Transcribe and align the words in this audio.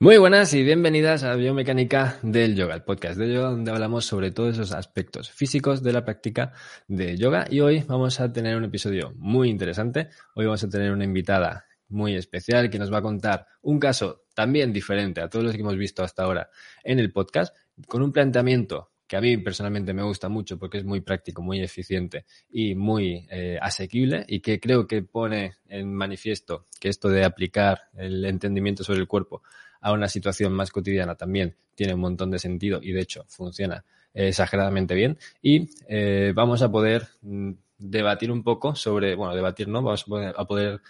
Muy 0.00 0.16
buenas 0.16 0.54
y 0.54 0.62
bienvenidas 0.62 1.24
a 1.24 1.34
Biomecánica 1.34 2.18
del 2.22 2.54
Yoga, 2.54 2.76
el 2.76 2.84
podcast 2.84 3.18
de 3.18 3.32
yoga 3.32 3.48
donde 3.48 3.72
hablamos 3.72 4.04
sobre 4.04 4.30
todos 4.30 4.54
esos 4.54 4.70
aspectos 4.70 5.28
físicos 5.28 5.82
de 5.82 5.92
la 5.92 6.04
práctica 6.04 6.52
de 6.86 7.16
yoga 7.16 7.46
y 7.50 7.58
hoy 7.58 7.84
vamos 7.88 8.20
a 8.20 8.32
tener 8.32 8.56
un 8.56 8.62
episodio 8.62 9.12
muy 9.16 9.50
interesante. 9.50 10.10
Hoy 10.36 10.44
vamos 10.44 10.62
a 10.62 10.68
tener 10.68 10.92
una 10.92 11.02
invitada 11.02 11.66
muy 11.88 12.14
especial 12.14 12.70
que 12.70 12.78
nos 12.78 12.92
va 12.92 12.98
a 12.98 13.02
contar 13.02 13.48
un 13.62 13.80
caso 13.80 14.22
también 14.34 14.72
diferente 14.72 15.20
a 15.20 15.28
todos 15.28 15.44
los 15.44 15.54
que 15.54 15.62
hemos 15.62 15.76
visto 15.76 16.04
hasta 16.04 16.22
ahora 16.22 16.48
en 16.84 17.00
el 17.00 17.10
podcast 17.12 17.56
con 17.88 18.00
un 18.00 18.12
planteamiento 18.12 18.92
que 19.08 19.16
a 19.16 19.20
mí 19.22 19.38
personalmente 19.38 19.94
me 19.94 20.02
gusta 20.02 20.28
mucho 20.28 20.58
porque 20.58 20.78
es 20.78 20.84
muy 20.84 21.00
práctico, 21.00 21.42
muy 21.42 21.60
eficiente 21.60 22.26
y 22.50 22.74
muy 22.74 23.26
eh, 23.30 23.58
asequible 23.60 24.24
y 24.28 24.40
que 24.40 24.60
creo 24.60 24.86
que 24.86 25.02
pone 25.02 25.54
en 25.68 25.92
manifiesto 25.92 26.66
que 26.78 26.90
esto 26.90 27.08
de 27.08 27.24
aplicar 27.24 27.84
el 27.96 28.24
entendimiento 28.26 28.84
sobre 28.84 29.00
el 29.00 29.08
cuerpo 29.08 29.42
a 29.80 29.92
una 29.92 30.08
situación 30.08 30.52
más 30.52 30.70
cotidiana 30.70 31.14
también 31.14 31.56
tiene 31.74 31.94
un 31.94 32.00
montón 32.00 32.30
de 32.30 32.38
sentido 32.38 32.80
y 32.82 32.92
de 32.92 33.00
hecho 33.00 33.24
funciona 33.28 33.84
eh, 34.12 34.28
exageradamente 34.28 34.94
bien. 34.94 35.16
Y 35.40 35.70
eh, 35.88 36.32
vamos 36.34 36.60
a 36.60 36.70
poder 36.70 37.08
mm, 37.22 37.52
debatir 37.78 38.30
un 38.30 38.42
poco 38.42 38.74
sobre, 38.74 39.14
bueno, 39.14 39.34
debatir 39.34 39.68
no, 39.68 39.80
vamos 39.80 40.04
a 40.36 40.44
poder, 40.44 40.80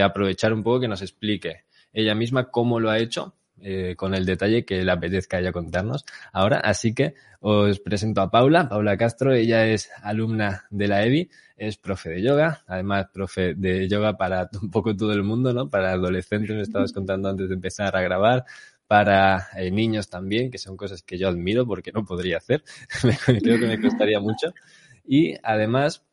aprovechar 0.00 0.52
un 0.52 0.62
poco 0.62 0.80
que 0.80 0.88
nos 0.88 1.02
explique 1.02 1.64
ella 1.92 2.14
misma 2.14 2.50
cómo 2.50 2.78
lo 2.78 2.90
ha 2.90 2.98
hecho 2.98 3.34
eh, 3.66 3.94
con 3.96 4.14
el 4.14 4.26
detalle 4.26 4.66
que 4.66 4.84
le 4.84 4.92
apetezca 4.92 5.38
ella 5.38 5.50
contarnos 5.50 6.04
ahora. 6.32 6.60
Así 6.60 6.94
que 6.94 7.14
os 7.40 7.80
presento 7.80 8.20
a 8.20 8.30
Paula, 8.30 8.68
Paula 8.68 8.98
Castro, 8.98 9.32
ella 9.32 9.66
es 9.66 9.90
alumna 10.02 10.66
de 10.68 10.86
la 10.86 11.02
EBI, 11.02 11.30
es 11.56 11.78
profe 11.78 12.10
de 12.10 12.22
yoga, 12.22 12.62
además 12.66 13.06
profe 13.10 13.54
de 13.54 13.88
yoga 13.88 14.18
para 14.18 14.50
un 14.62 14.70
poco 14.70 14.94
todo 14.94 15.12
el 15.12 15.22
mundo, 15.22 15.54
¿no? 15.54 15.70
Para 15.70 15.92
adolescentes, 15.92 16.54
me 16.54 16.60
estabas 16.60 16.92
contando 16.92 17.30
antes 17.30 17.48
de 17.48 17.54
empezar 17.54 17.96
a 17.96 18.02
grabar, 18.02 18.44
para 18.86 19.48
eh, 19.56 19.70
niños 19.70 20.10
también, 20.10 20.50
que 20.50 20.58
son 20.58 20.76
cosas 20.76 21.02
que 21.02 21.16
yo 21.16 21.28
admiro 21.28 21.66
porque 21.66 21.90
no 21.90 22.04
podría 22.04 22.36
hacer, 22.36 22.62
creo 23.26 23.58
que 23.58 23.66
me 23.66 23.80
costaría 23.80 24.20
mucho. 24.20 24.52
Y 25.06 25.34
además 25.42 26.04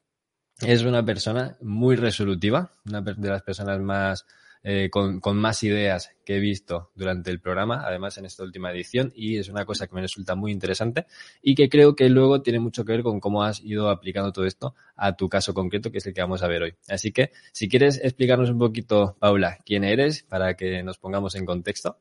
es 0.61 0.83
una 0.83 1.03
persona 1.03 1.57
muy 1.61 1.97
resolutiva, 1.97 2.71
una 2.85 3.01
de 3.01 3.29
las 3.29 3.41
personas 3.41 3.79
más 3.81 4.25
eh, 4.63 4.89
con, 4.91 5.19
con, 5.19 5.37
más 5.37 5.63
ideas 5.63 6.11
que 6.23 6.37
he 6.37 6.39
visto 6.39 6.91
durante 6.93 7.31
el 7.31 7.39
programa, 7.39 7.83
además 7.83 8.17
en 8.19 8.25
esta 8.25 8.43
última 8.43 8.71
edición, 8.71 9.11
y 9.15 9.37
es 9.37 9.49
una 9.49 9.65
cosa 9.65 9.87
que 9.87 9.95
me 9.95 10.01
resulta 10.01 10.35
muy 10.35 10.51
interesante 10.51 11.07
y 11.41 11.55
que 11.55 11.67
creo 11.67 11.95
que 11.95 12.09
luego 12.09 12.43
tiene 12.43 12.59
mucho 12.59 12.85
que 12.85 12.91
ver 12.91 13.03
con 13.03 13.19
cómo 13.19 13.43
has 13.43 13.59
ido 13.61 13.89
aplicando 13.89 14.31
todo 14.31 14.45
esto 14.45 14.75
a 14.95 15.15
tu 15.15 15.29
caso 15.29 15.53
concreto, 15.53 15.91
que 15.91 15.97
es 15.97 16.05
el 16.05 16.13
que 16.13 16.21
vamos 16.21 16.43
a 16.43 16.47
ver 16.47 16.61
hoy. 16.61 16.75
Así 16.89 17.11
que, 17.11 17.31
si 17.51 17.67
quieres 17.67 17.99
explicarnos 18.03 18.51
un 18.51 18.59
poquito, 18.59 19.15
Paula, 19.19 19.57
quién 19.65 19.83
eres, 19.83 20.23
para 20.23 20.55
que 20.55 20.83
nos 20.83 20.99
pongamos 20.99 21.33
en 21.35 21.45
contexto. 21.45 21.97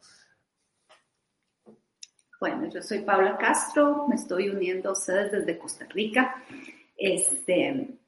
Bueno, 2.40 2.70
yo 2.72 2.82
soy 2.82 3.00
Paula 3.00 3.36
Castro, 3.36 4.06
me 4.08 4.16
estoy 4.16 4.48
uniendo 4.48 4.90
a 4.90 4.92
ustedes 4.92 5.32
desde 5.32 5.58
Costa 5.58 5.86
Rica. 5.90 6.42
Este, 6.96 7.99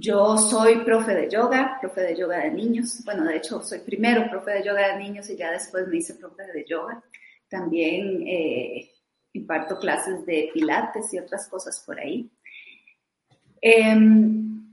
yo 0.00 0.38
soy 0.38 0.84
profe 0.84 1.12
de 1.12 1.28
yoga, 1.28 1.76
profe 1.80 2.02
de 2.02 2.16
yoga 2.16 2.38
de 2.38 2.52
niños. 2.52 3.02
Bueno, 3.04 3.24
de 3.24 3.38
hecho, 3.38 3.60
soy 3.60 3.80
primero 3.80 4.30
profe 4.30 4.52
de 4.52 4.62
yoga 4.62 4.94
de 4.94 5.02
niños 5.02 5.28
y 5.28 5.36
ya 5.36 5.50
después 5.50 5.88
me 5.88 5.96
hice 5.96 6.14
profe 6.14 6.44
de 6.52 6.64
yoga. 6.64 7.02
También 7.48 8.24
eh, 8.24 8.92
imparto 9.32 9.76
clases 9.76 10.24
de 10.24 10.50
pilates 10.54 11.12
y 11.12 11.18
otras 11.18 11.48
cosas 11.48 11.82
por 11.84 11.98
ahí. 11.98 12.30
Em, 13.60 14.72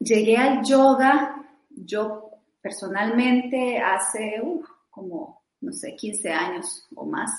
llegué 0.00 0.36
al 0.36 0.64
yoga, 0.64 1.46
yo 1.70 2.32
personalmente, 2.60 3.78
hace 3.78 4.42
como, 4.90 5.44
no 5.60 5.72
sé, 5.72 5.94
15 5.94 6.32
años 6.32 6.88
o 6.96 7.06
más 7.06 7.30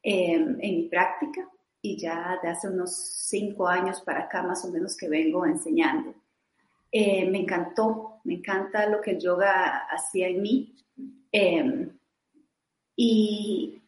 em, 0.00 0.60
en 0.60 0.76
mi 0.76 0.88
práctica 0.88 1.48
y 1.80 1.98
ya 1.98 2.38
de 2.40 2.50
hace 2.50 2.68
unos 2.68 2.94
5 2.94 3.66
años 3.66 4.00
para 4.02 4.20
acá 4.20 4.44
más 4.44 4.64
o 4.64 4.70
menos 4.70 4.96
que 4.96 5.08
vengo 5.08 5.44
enseñando. 5.44 6.14
Eh, 6.94 7.24
me 7.30 7.38
encantó, 7.38 8.20
me 8.24 8.34
encanta 8.34 8.86
lo 8.86 9.00
que 9.00 9.12
el 9.12 9.18
yoga 9.18 9.86
hacía 9.90 10.28
en 10.28 10.42
mí. 10.42 10.76
Em, 11.32 11.98
y 12.94 13.82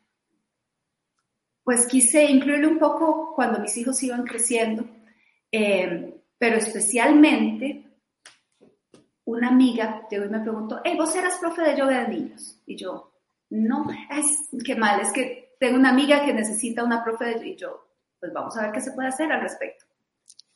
pues 1.62 1.86
quise 1.86 2.24
incluirlo 2.24 2.68
un 2.68 2.78
poco 2.78 3.34
cuando 3.34 3.58
mis 3.60 3.76
hijos 3.76 4.02
iban 4.02 4.24
creciendo, 4.24 4.86
em, 5.52 6.14
pero 6.38 6.56
especialmente 6.56 7.84
una 9.26 9.48
amiga 9.48 10.06
llegó 10.10 10.24
y 10.24 10.28
me 10.30 10.40
preguntó, 10.40 10.80
hey, 10.84 10.94
vos 10.96 11.14
eras 11.14 11.38
profe 11.38 11.62
de 11.62 11.76
yoga 11.76 12.04
de 12.04 12.08
niños. 12.08 12.62
Y 12.66 12.76
yo, 12.76 13.12
no, 13.50 13.86
es 14.10 14.48
qué 14.64 14.76
mal, 14.76 15.00
es 15.00 15.12
que 15.12 15.56
tengo 15.60 15.76
una 15.78 15.90
amiga 15.90 16.24
que 16.24 16.32
necesita 16.32 16.84
una 16.84 17.04
profe 17.04 17.26
de 17.26 17.48
y 17.48 17.56
yo, 17.56 17.86
pues 18.20 18.32
vamos 18.32 18.56
a 18.56 18.62
ver 18.62 18.72
qué 18.72 18.80
se 18.80 18.92
puede 18.92 19.08
hacer 19.08 19.30
al 19.32 19.42
respecto 19.42 19.84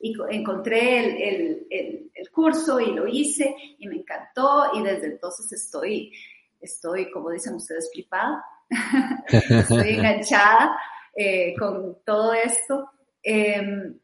y 0.01 0.17
encontré 0.31 1.01
el, 1.01 1.67
el, 1.71 2.11
el, 2.15 2.31
curso 2.31 2.79
y 2.79 2.93
lo 2.93 3.07
hice 3.09 3.55
y 3.79 3.89
me 3.89 3.97
encantó 3.97 4.71
y 4.75 4.83
desde 4.83 5.07
entonces 5.07 5.53
estoy, 5.53 6.13
estoy 6.61 7.11
como 7.11 7.31
dicen 7.31 7.55
ustedes, 7.55 7.91
flipada, 7.93 8.45
estoy 9.27 9.91
enganchada 9.91 10.79
eh, 11.17 11.55
con 11.59 11.99
todo 12.05 12.33
esto. 12.33 12.91
Em, 13.23 13.99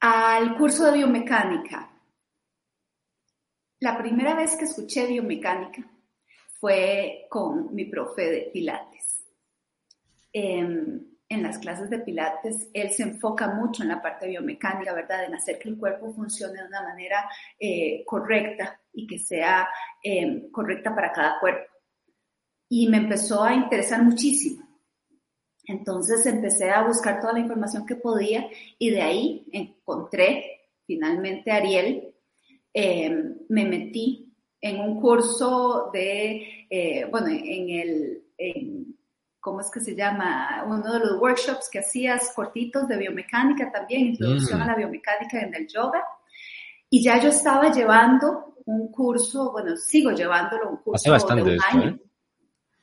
al 0.00 0.56
curso 0.56 0.84
de 0.84 0.98
biomecánica. 0.98 1.90
La 3.80 3.98
primera 3.98 4.34
vez 4.34 4.56
que 4.56 4.64
escuché 4.64 5.06
biomecánica 5.06 5.88
fue 6.60 7.26
con 7.28 7.74
mi 7.74 7.84
profe 7.86 8.30
de 8.30 8.50
Pilates. 8.52 9.24
Eh, 10.32 11.00
en 11.28 11.42
las 11.42 11.58
clases 11.58 11.90
de 11.90 11.98
Pilates, 11.98 12.70
él 12.72 12.90
se 12.90 13.02
enfoca 13.02 13.48
mucho 13.48 13.82
en 13.82 13.90
la 13.90 14.00
parte 14.00 14.26
biomecánica, 14.26 14.94
¿verdad? 14.94 15.24
En 15.24 15.34
hacer 15.34 15.58
que 15.58 15.68
el 15.68 15.76
cuerpo 15.76 16.12
funcione 16.12 16.62
de 16.62 16.68
una 16.68 16.82
manera 16.82 17.28
eh, 17.58 18.02
correcta 18.06 18.80
y 18.92 19.06
que 19.06 19.18
sea 19.18 19.68
eh, 20.02 20.48
correcta 20.50 20.94
para 20.94 21.12
cada 21.12 21.38
cuerpo. 21.38 21.70
Y 22.70 22.88
me 22.88 22.96
empezó 22.98 23.44
a 23.44 23.54
interesar 23.54 24.02
muchísimo. 24.02 24.66
Entonces 25.66 26.24
empecé 26.24 26.70
a 26.70 26.86
buscar 26.86 27.20
toda 27.20 27.34
la 27.34 27.40
información 27.40 27.84
que 27.84 27.96
podía 27.96 28.48
y 28.78 28.90
de 28.90 29.02
ahí 29.02 29.46
encontré 29.52 30.62
finalmente 30.86 31.50
a 31.50 31.56
Ariel. 31.56 32.14
Eh, 32.72 33.10
me 33.50 33.66
metí 33.66 34.34
en 34.62 34.80
un 34.80 34.98
curso 34.98 35.90
de, 35.92 37.06
bueno, 37.10 37.28
en 37.28 37.70
el... 37.70 38.94
¿cómo 39.48 39.62
es 39.62 39.70
que 39.70 39.80
se 39.80 39.94
llama? 39.94 40.62
Uno 40.66 40.92
de 40.92 40.98
los 40.98 41.18
workshops 41.18 41.70
que 41.70 41.78
hacías 41.78 42.32
cortitos 42.36 42.86
de 42.86 42.98
biomecánica 42.98 43.72
también, 43.72 44.08
introducción 44.08 44.60
a 44.60 44.66
la 44.66 44.74
biomecánica 44.74 45.40
en 45.40 45.54
el 45.54 45.66
yoga. 45.66 46.04
Y 46.90 47.02
ya 47.02 47.18
yo 47.18 47.30
estaba 47.30 47.72
llevando 47.72 48.56
un 48.66 48.92
curso, 48.92 49.50
bueno, 49.52 49.74
sigo 49.74 50.10
llevándolo, 50.10 50.68
un 50.68 50.76
curso 50.76 51.10
de 51.10 51.42
un 51.42 51.58
año. 51.70 51.88
¿eh? 51.88 52.02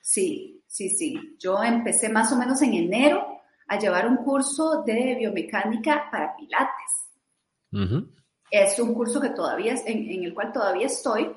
Sí, 0.02 0.64
sí, 0.66 0.90
sí. 0.90 1.36
Yo 1.38 1.64
empecé 1.64 2.09
más 2.09 2.31
o 2.31 2.36
menos 2.36 2.59
en 2.64 2.74
enero 2.74 3.28
a 3.68 3.78
llevar 3.78 4.08
un 4.08 4.18
curso 4.18 4.82
de 4.84 5.18
biomecánica 5.20 6.09
para 6.12 6.36
pilates. 6.36 8.02
Es 8.50 8.80
un 8.80 8.92
curso 8.96 9.22
que 9.22 9.30
todavía, 9.30 9.76
en, 9.86 10.09
en 10.09 10.24
el 10.24 10.34
cual 10.34 10.52
todavía 10.52 10.88
estoy, 10.88 11.32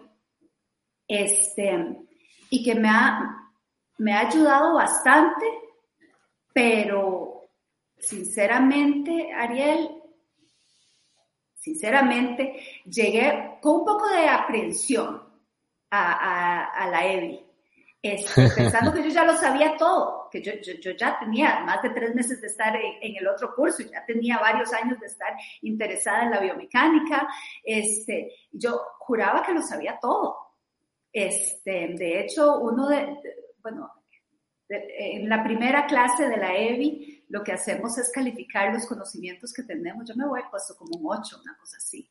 este, 1.06 1.98
y 2.48 2.64
que 2.64 2.74
me 2.74 2.88
ha, 2.88 3.47
me 3.98 4.12
ha 4.12 4.28
ayudado 4.28 4.74
bastante, 4.74 5.46
pero 6.52 7.48
sinceramente, 7.98 9.32
Ariel, 9.32 9.90
sinceramente, 11.54 12.82
llegué 12.84 13.58
con 13.60 13.80
un 13.80 13.84
poco 13.84 14.08
de 14.08 14.28
aprensión 14.28 15.22
a, 15.90 16.88
la 16.90 17.06
EBI, 17.06 17.44
este, 18.00 18.48
pensando 18.56 18.92
que 18.92 19.02
yo 19.02 19.08
ya 19.08 19.24
lo 19.24 19.36
sabía 19.36 19.76
todo, 19.76 20.28
que 20.30 20.40
yo, 20.42 20.52
ya 20.92 21.18
tenía 21.18 21.60
más 21.60 21.82
de 21.82 21.90
tres 21.90 22.14
meses 22.14 22.40
de 22.40 22.46
estar 22.46 22.76
en, 22.76 23.16
el 23.16 23.26
otro 23.26 23.54
curso, 23.54 23.82
ya 23.82 24.04
tenía 24.06 24.38
varios 24.38 24.72
años 24.72 25.00
de 25.00 25.06
estar 25.06 25.34
interesada 25.62 26.24
en 26.24 26.30
la 26.30 26.40
biomecánica, 26.40 27.28
este, 27.64 28.32
yo 28.52 28.80
juraba 28.98 29.42
que 29.42 29.54
lo 29.54 29.62
sabía 29.62 29.98
todo. 30.00 30.36
Este, 31.10 31.88
de 31.96 32.20
hecho, 32.20 32.58
uno 32.58 32.86
de, 32.88 33.16
bueno, 33.70 33.92
en 34.68 35.28
la 35.28 35.42
primera 35.42 35.86
clase 35.86 36.28
de 36.28 36.36
la 36.36 36.54
EBI, 36.54 37.24
lo 37.28 37.42
que 37.42 37.52
hacemos 37.52 37.96
es 37.98 38.10
calificar 38.10 38.72
los 38.72 38.86
conocimientos 38.86 39.52
que 39.52 39.62
tenemos. 39.62 40.08
Yo 40.08 40.14
me 40.14 40.26
voy 40.26 40.42
puesto 40.50 40.76
como 40.76 40.98
un 40.98 41.18
8, 41.18 41.40
una 41.42 41.56
cosa 41.56 41.78
así. 41.78 42.08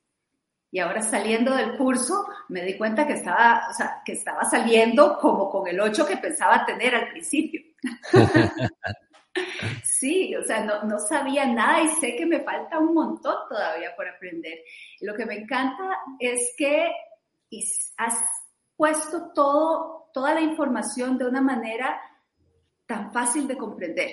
Y 0.69 0.79
ahora 0.79 1.01
saliendo 1.01 1.55
del 1.55 1.77
curso, 1.77 2.27
me 2.49 2.63
di 2.63 2.77
cuenta 2.77 3.07
que 3.07 3.13
estaba, 3.13 3.67
o 3.69 3.73
sea, 3.73 4.01
que 4.05 4.13
estaba 4.13 4.43
saliendo 4.43 5.17
como 5.17 5.49
con 5.49 5.67
el 5.67 5.79
8 5.79 6.05
que 6.05 6.17
pensaba 6.17 6.65
tener 6.65 6.93
al 6.93 7.09
principio. 7.09 7.61
sí, 9.83 10.35
o 10.35 10.43
sea, 10.43 10.65
no, 10.65 10.83
no, 10.83 10.99
sabía 10.99 11.45
nada 11.45 11.81
y 11.81 11.89
sé 12.01 12.15
que 12.15 12.25
me 12.25 12.41
falta 12.41 12.79
un 12.79 12.93
montón 12.93 13.35
todavía 13.47 13.95
por 13.95 14.07
aprender. 14.07 14.59
Y 14.99 15.05
lo 15.05 15.15
que 15.15 15.25
me 15.25 15.35
encanta 15.35 15.89
es 16.19 16.53
que 16.57 16.91
puesto 18.77 19.31
todo, 19.33 20.09
toda 20.13 20.33
la 20.33 20.41
información 20.41 21.17
de 21.17 21.27
una 21.27 21.41
manera 21.41 21.99
tan 22.85 23.11
fácil 23.11 23.47
de 23.47 23.57
comprender. 23.57 24.11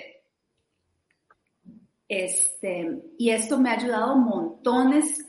Este, 2.07 3.01
y 3.17 3.29
esto 3.29 3.57
me 3.57 3.69
ha 3.69 3.73
ayudado 3.73 4.15
montones 4.17 5.25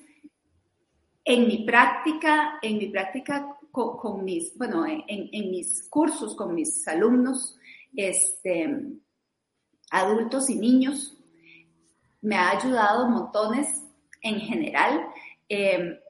en 1.24 1.46
mi 1.46 1.64
práctica, 1.64 2.58
en 2.62 2.78
mi 2.78 2.88
práctica 2.88 3.56
con, 3.70 4.24
mis, 4.24 4.56
bueno, 4.56 4.86
en, 4.86 5.04
en, 5.06 5.50
mis 5.50 5.86
cursos 5.90 6.34
con 6.34 6.54
mis 6.54 6.86
alumnos, 6.88 7.58
este, 7.94 8.74
adultos 9.90 10.48
y 10.48 10.56
niños. 10.56 11.18
Me 12.22 12.36
ha 12.36 12.50
ayudado 12.50 13.08
montones 13.08 13.68
en 14.22 14.40
general. 14.40 15.06
Eh, 15.48 16.00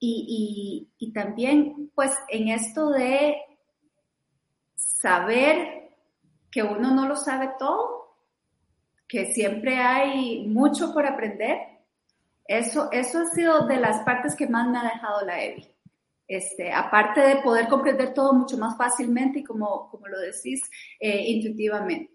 y, 0.00 0.88
y, 0.98 1.06
y, 1.06 1.12
también, 1.12 1.87
pues, 1.98 2.16
en 2.28 2.46
esto 2.46 2.90
de 2.90 3.38
saber 4.76 5.90
que 6.48 6.62
uno 6.62 6.94
no 6.94 7.08
lo 7.08 7.16
sabe 7.16 7.50
todo, 7.58 8.14
que 9.08 9.32
siempre 9.32 9.78
hay 9.78 10.46
mucho 10.46 10.94
por 10.94 11.06
aprender. 11.06 11.58
Eso, 12.44 12.88
eso 12.92 13.18
ha 13.18 13.26
sido 13.34 13.66
de 13.66 13.78
las 13.78 14.04
partes 14.04 14.36
que 14.36 14.46
más 14.46 14.68
me 14.68 14.78
ha 14.78 14.84
dejado 14.84 15.26
la 15.26 15.42
EBI. 15.42 15.74
Este, 16.28 16.72
aparte 16.72 17.20
de 17.20 17.42
poder 17.42 17.66
comprender 17.66 18.14
todo 18.14 18.32
mucho 18.32 18.56
más 18.58 18.78
fácilmente 18.78 19.40
y 19.40 19.44
como, 19.44 19.90
como 19.90 20.06
lo 20.06 20.20
decís, 20.20 20.70
eh, 21.00 21.24
intuitivamente. 21.26 22.12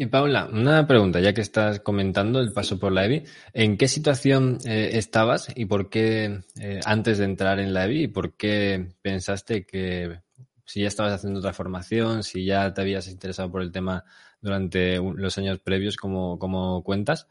Y 0.00 0.06
Paula, 0.06 0.48
una 0.50 0.86
pregunta, 0.86 1.20
ya 1.20 1.34
que 1.34 1.42
estás 1.42 1.80
comentando 1.80 2.40
el 2.40 2.54
paso 2.54 2.78
por 2.78 2.90
la 2.90 3.04
EBI, 3.04 3.24
¿en 3.52 3.76
qué 3.76 3.86
situación 3.86 4.56
eh, 4.64 4.92
estabas 4.94 5.52
y 5.54 5.66
por 5.66 5.90
qué, 5.90 6.40
eh, 6.58 6.80
antes 6.86 7.18
de 7.18 7.26
entrar 7.26 7.60
en 7.60 7.74
la 7.74 7.84
EBI, 7.84 8.04
y 8.04 8.08
por 8.08 8.34
qué 8.34 8.94
pensaste 9.02 9.66
que 9.66 10.22
si 10.64 10.80
ya 10.80 10.88
estabas 10.88 11.12
haciendo 11.12 11.40
otra 11.40 11.52
formación, 11.52 12.22
si 12.22 12.46
ya 12.46 12.72
te 12.72 12.80
habías 12.80 13.08
interesado 13.08 13.52
por 13.52 13.60
el 13.60 13.72
tema 13.72 14.04
durante 14.40 14.96
los 14.96 15.36
años 15.36 15.58
previos, 15.58 15.98
como, 15.98 16.38
como 16.38 16.82
cuentas, 16.82 17.28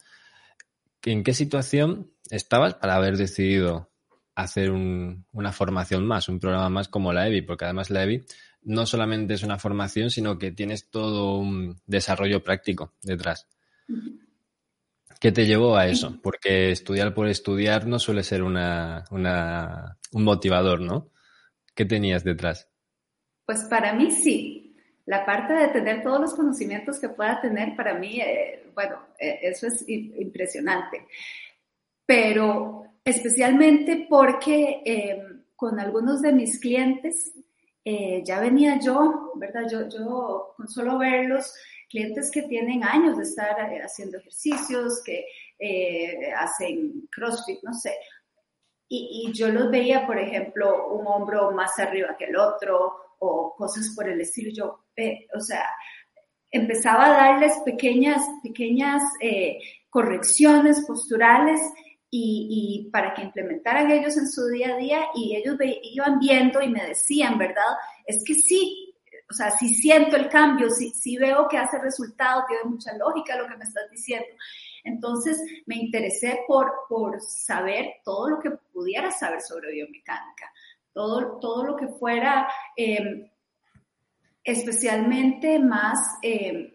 ¿en 1.05 1.23
qué 1.23 1.33
situación 1.33 2.11
estabas 2.29 2.75
para 2.75 2.97
haber 2.97 3.17
decidido 3.17 3.89
hacer 4.35 4.69
un, 4.69 5.25
una 5.31 5.51
formación 5.53 6.05
más, 6.05 6.29
un 6.29 6.39
programa 6.39 6.69
más 6.69 6.87
como 6.87 7.13
la 7.13 7.27
EBI? 7.29 7.41
Porque 7.41 7.65
además 7.65 7.89
la 7.89 8.03
EBI 8.03 8.25
no 8.63 8.85
solamente 8.85 9.33
es 9.33 9.43
una 9.43 9.57
formación, 9.57 10.09
sino 10.09 10.37
que 10.37 10.51
tienes 10.51 10.89
todo 10.89 11.37
un 11.37 11.79
desarrollo 11.85 12.43
práctico 12.43 12.93
detrás. 13.01 13.47
¿Qué 15.19 15.31
te 15.31 15.45
llevó 15.45 15.75
a 15.75 15.87
eso? 15.87 16.17
Porque 16.21 16.71
estudiar 16.71 17.13
por 17.13 17.27
estudiar 17.27 17.87
no 17.87 17.99
suele 17.99 18.23
ser 18.23 18.41
una, 18.41 19.03
una, 19.11 19.97
un 20.13 20.23
motivador, 20.23 20.79
¿no? 20.79 21.11
¿Qué 21.75 21.85
tenías 21.85 22.23
detrás? 22.23 22.69
Pues 23.45 23.63
para 23.63 23.93
mí 23.93 24.11
sí. 24.11 24.75
La 25.05 25.25
parte 25.25 25.53
de 25.53 25.69
tener 25.69 26.03
todos 26.03 26.21
los 26.21 26.35
conocimientos 26.35 26.99
que 26.99 27.09
pueda 27.09 27.41
tener, 27.41 27.75
para 27.75 27.95
mí, 27.95 28.21
eh, 28.21 28.69
bueno, 28.75 28.99
eh, 29.19 29.39
eso 29.41 29.67
es 29.67 29.83
impresionante. 29.87 31.07
Pero 32.05 32.83
especialmente 33.03 34.05
porque 34.07 34.81
eh, 34.85 35.23
con 35.55 35.79
algunos 35.79 36.21
de 36.21 36.31
mis 36.31 36.59
clientes 36.59 37.33
eh, 37.91 38.21
ya 38.23 38.39
venía 38.39 38.79
yo, 38.79 39.31
¿verdad? 39.33 39.63
Yo, 39.67 39.89
yo 39.89 40.53
con 40.55 40.67
solo 40.67 40.99
verlos, 40.99 41.55
clientes 41.89 42.29
que 42.29 42.43
tienen 42.43 42.83
años 42.83 43.17
de 43.17 43.23
estar 43.23 43.59
eh, 43.73 43.81
haciendo 43.81 44.19
ejercicios, 44.19 45.01
que 45.03 45.25
eh, 45.57 46.31
hacen 46.37 47.07
CrossFit, 47.11 47.63
no 47.63 47.73
sé. 47.73 47.95
Y, 48.87 49.23
y, 49.25 49.33
yo 49.33 49.49
los 49.49 49.71
veía, 49.71 50.05
por 50.05 50.19
ejemplo, 50.19 50.87
un 50.89 51.07
hombro 51.07 51.49
más 51.49 51.79
arriba 51.79 52.15
que 52.15 52.25
el 52.25 52.35
otro 52.35 53.15
o 53.17 53.55
cosas 53.55 53.91
por 53.95 54.07
el 54.07 54.21
estilo. 54.21 54.51
Yo, 54.53 54.85
o 55.35 55.39
sea, 55.39 55.65
empezaba 56.51 57.07
a 57.07 57.31
darles 57.31 57.57
pequeñas, 57.65 58.21
pequeñas 58.43 59.01
correcciones 59.89 60.85
posturales 60.85 61.59
y, 62.11 62.89
para 62.91 63.13
que 63.13 63.21
implementaran 63.21 63.91
ellos 63.91 64.17
en 64.17 64.27
su 64.27 64.47
día 64.47 64.73
a 64.73 64.77
día 64.77 64.99
y 65.15 65.35
ellos 65.35 65.57
iban 65.83 66.19
viendo 66.19 66.61
y 66.61 66.69
me 66.69 66.85
decían, 66.85 67.37
¿verdad? 67.37 67.75
Es 68.05 68.23
que 68.25 68.33
sí, 68.33 68.95
o 69.29 69.33
sea, 69.33 69.51
sí 69.51 69.69
siento 69.69 70.15
el 70.15 70.27
cambio, 70.27 70.69
sí, 70.69 70.89
sí 70.89 71.17
veo 71.17 71.47
que 71.47 71.57
hace 71.57 71.77
resultado, 71.79 72.45
tiene 72.47 72.63
mucha 72.63 72.97
lógica 72.97 73.37
lo 73.37 73.47
que 73.47 73.57
me 73.57 73.63
estás 73.63 73.89
diciendo. 73.91 74.27
Entonces 74.83 75.39
me 75.65 75.75
interesé 75.75 76.41
por, 76.47 76.71
por 76.87 77.21
saber 77.21 77.97
todo 78.03 78.29
lo 78.29 78.39
que 78.39 78.51
pudiera 78.51 79.11
saber 79.11 79.41
sobre 79.41 79.71
biomecánica, 79.71 80.51
todo, 80.93 81.39
todo 81.39 81.63
lo 81.63 81.75
que 81.75 81.87
fuera 81.87 82.47
em, 82.75 83.29
especialmente 84.43 85.59
más 85.59 86.17
em, 86.23 86.73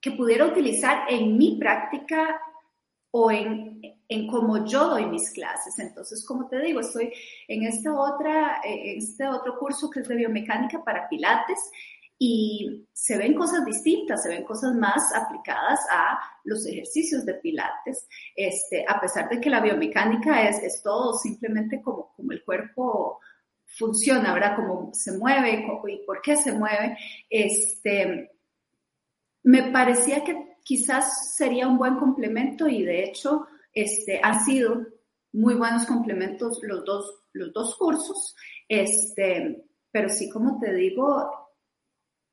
que 0.00 0.12
pudiera 0.12 0.46
utilizar 0.46 1.04
en 1.08 1.36
mi 1.36 1.58
práctica 1.58 2.40
o 3.18 3.30
en, 3.30 3.80
en 4.08 4.26
cómo 4.26 4.66
yo 4.66 4.90
doy 4.90 5.06
mis 5.06 5.30
clases. 5.30 5.78
Entonces, 5.78 6.22
como 6.26 6.48
te 6.48 6.60
digo, 6.60 6.80
estoy 6.80 7.10
en 7.48 7.62
esta 7.62 7.98
otra, 7.98 8.60
en 8.62 8.98
este 8.98 9.26
otro 9.26 9.58
curso 9.58 9.88
que 9.88 10.00
es 10.00 10.08
de 10.08 10.16
biomecánica 10.16 10.84
para 10.84 11.08
pilates 11.08 11.58
y 12.18 12.86
se 12.92 13.16
ven 13.16 13.32
cosas 13.32 13.64
distintas, 13.64 14.22
se 14.22 14.28
ven 14.28 14.44
cosas 14.44 14.74
más 14.74 15.14
aplicadas 15.14 15.80
a 15.90 16.18
los 16.44 16.66
ejercicios 16.66 17.24
de 17.24 17.34
pilates, 17.34 18.06
este, 18.34 18.84
a 18.86 19.00
pesar 19.00 19.30
de 19.30 19.40
que 19.40 19.48
la 19.48 19.60
biomecánica 19.60 20.46
es, 20.46 20.62
es 20.62 20.82
todo 20.82 21.14
simplemente 21.14 21.80
como, 21.80 22.12
como 22.14 22.32
el 22.32 22.44
cuerpo 22.44 23.20
funciona, 23.64 24.34
¿verdad? 24.34 24.56
Cómo 24.56 24.90
se 24.92 25.16
mueve 25.16 25.64
y 25.88 26.04
por 26.04 26.20
qué 26.20 26.36
se 26.36 26.52
mueve. 26.52 26.98
Este, 27.30 28.30
me 29.42 29.70
parecía 29.72 30.22
que 30.22 30.55
quizás 30.66 31.36
sería 31.36 31.68
un 31.68 31.78
buen 31.78 31.94
complemento 31.94 32.66
y 32.66 32.82
de 32.82 33.04
hecho 33.04 33.46
este, 33.72 34.18
han 34.20 34.44
sido 34.44 34.84
muy 35.32 35.54
buenos 35.54 35.86
complementos 35.86 36.58
los 36.62 36.84
dos, 36.84 37.22
los 37.34 37.52
dos 37.52 37.76
cursos. 37.76 38.34
Este, 38.68 39.64
pero 39.92 40.08
sí, 40.08 40.28
como 40.28 40.58
te 40.58 40.74
digo, 40.74 41.30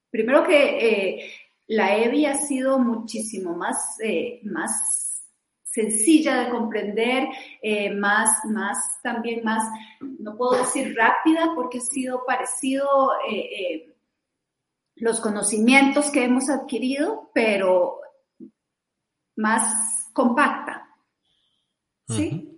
primero 0.10 0.44
que 0.44 1.20
eh, 1.20 1.32
la 1.68 1.96
EBI 1.96 2.26
ha 2.26 2.36
sido 2.36 2.80
muchísimo 2.80 3.56
más, 3.56 4.00
eh, 4.04 4.40
más 4.46 5.28
sencilla 5.64 6.44
de 6.44 6.50
comprender, 6.50 7.28
eh, 7.62 7.92
más, 7.92 8.44
más, 8.46 9.00
también 9.04 9.44
más, 9.44 9.64
no 10.02 10.36
puedo 10.36 10.58
decir 10.58 10.96
rápida 10.96 11.52
porque 11.54 11.78
ha 11.78 11.82
sido 11.82 12.26
parecido 12.26 12.88
los 14.96 15.20
conocimientos 15.20 16.10
que 16.10 16.24
hemos 16.24 16.50
adquirido, 16.50 17.30
pero 17.34 18.03
más 19.36 20.10
compacta. 20.14 20.88
¿Sí? 22.08 22.54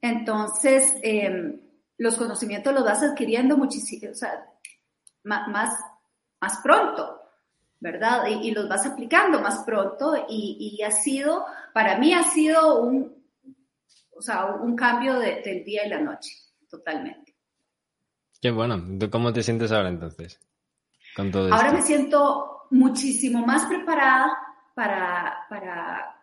Entonces, 0.00 0.94
em, 1.02 1.60
los 1.96 2.16
conocimientos 2.16 2.72
los 2.72 2.84
vas 2.84 3.02
adquiriendo 3.02 3.56
muchísimo, 3.56 4.10
o 4.10 4.14
sea, 4.14 4.44
más, 5.24 5.48
más, 6.40 6.58
pronto, 6.62 7.20
¿verdad? 7.80 8.26
Y, 8.26 8.50
los 8.52 8.68
vas 8.68 8.86
aplicando 8.86 9.40
más 9.40 9.64
pronto 9.64 10.26
y, 10.28 10.80
ha 10.82 10.90
sido, 10.90 11.44
para 11.74 11.98
mí 11.98 12.14
ha 12.14 12.22
sido 12.22 12.80
un, 12.80 13.24
o 14.16 14.22
sea, 14.22 14.46
un 14.46 14.76
cambio 14.76 15.18
del 15.18 15.64
día 15.64 15.86
y 15.86 15.88
la 15.88 16.00
noche, 16.00 16.32
totalmente. 16.68 17.34
Qué 18.40 18.50
bueno. 18.52 18.80
¿Cómo 19.10 19.32
te 19.32 19.42
sientes 19.42 19.72
ahora 19.72 19.88
entonces? 19.88 20.38
Con 21.16 21.32
todo 21.32 21.52
ahora 21.52 21.72
me 21.72 21.82
siento 21.82 22.66
muchísimo 22.70 23.44
más 23.44 23.66
preparada 23.66 24.30
para, 24.74 25.46
para 25.48 26.17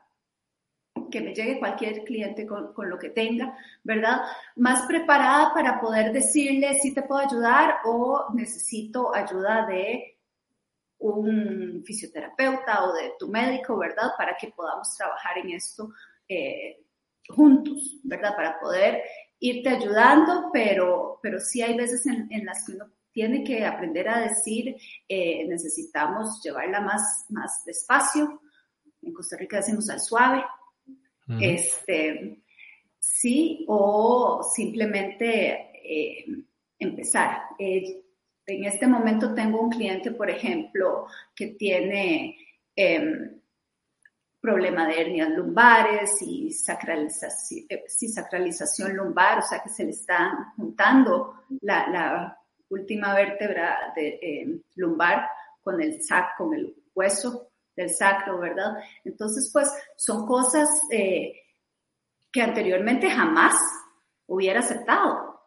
que 1.09 1.21
me 1.21 1.33
llegue 1.33 1.59
cualquier 1.59 2.03
cliente 2.03 2.45
con, 2.45 2.74
con, 2.74 2.89
lo 2.89 2.97
que 2.97 3.09
tenga, 3.09 3.57
¿verdad? 3.83 4.21
Más 4.55 4.85
preparada 4.88 5.53
para 5.53 5.79
poder 5.79 6.12
decirle 6.12 6.79
si 6.79 6.93
te 6.93 7.03
puedo 7.03 7.21
ayudar 7.21 7.77
o 7.85 8.27
necesito 8.33 9.13
ayuda 9.15 9.65
de 9.65 10.17
un 11.00 11.83
fisioterapeuta 11.85 12.85
o 12.85 12.93
de 12.93 13.13
tu 13.19 13.27
médico, 13.27 13.77
¿verdad? 13.77 14.12
Para 14.17 14.35
que 14.38 14.53
podamos 14.55 14.95
trabajar 14.95 15.38
en 15.38 15.51
esto 15.51 15.93
eh, 16.27 16.83
juntos, 17.27 18.00
¿verdad? 18.03 18.35
Para 18.35 18.59
poder 18.59 19.03
irte 19.39 19.69
ayudando, 19.69 20.50
pero, 20.51 21.19
pero 21.21 21.39
sí 21.39 21.62
hay 21.62 21.75
veces 21.75 22.05
en, 22.07 22.27
en 22.31 22.45
las 22.45 22.65
que 22.65 22.74
uno 22.74 22.85
tiene 23.15 23.45
que 23.45 23.65
aprender 23.65 24.09
a 24.09 24.19
decir, 24.19 24.75
eh, 25.07 25.47
necesitamos 25.47 26.41
llevarla 26.43 26.81
más, 26.81 27.25
más 27.29 27.63
despacio. 27.63 28.41
En 29.01 29.13
Costa 29.13 29.38
Rica 29.38 29.57
decimos 29.57 29.89
al 29.89 30.01
suave, 30.01 30.43
este, 31.27 32.44
sí, 33.00 33.65
o 33.67 34.41
simplemente 34.44 35.72
eh, 35.84 36.25
empezar. 36.79 37.44
Eh, 37.58 38.01
en 38.48 38.65
este 38.65 38.88
momento 38.88 39.34
tengo 39.34 39.60
un 39.60 39.70
cliente, 39.70 40.12
por 40.12 40.29
ejemplo, 40.29 41.08
que 41.36 41.48
tiene 41.48 42.38
em, 42.75 43.41
problema 44.39 44.88
de 44.88 45.01
hernias 45.01 45.29
lumbares 45.29 46.22
y 46.22 46.51
sacralización, 46.51 47.65
eh, 47.70 47.86
sacralización 47.88 48.96
lumbar, 48.96 49.39
o 49.39 49.41
sea 49.41 49.60
que 49.63 49.70
se 49.70 49.86
le 49.86 49.91
está 49.91 50.53
juntando 50.55 51.34
la, 51.62 52.38
última 52.67 53.13
vértebra 53.13 53.94
de, 53.96 54.60
lumbar 54.75 55.27
con 55.62 55.79
el 55.82 56.01
sac, 56.01 56.36
con 56.36 56.53
el 56.53 56.75
hueso 56.94 57.51
del 57.75 57.89
sacro, 57.89 58.39
¿verdad? 58.39 58.74
Entonces, 59.03 59.50
pues 59.51 59.72
son 59.96 60.25
cosas 60.25 60.70
eh, 60.91 61.34
que 62.32 62.41
anteriormente 62.41 63.10
jamás 63.10 63.55
hubiera 64.27 64.60
aceptado, 64.60 65.41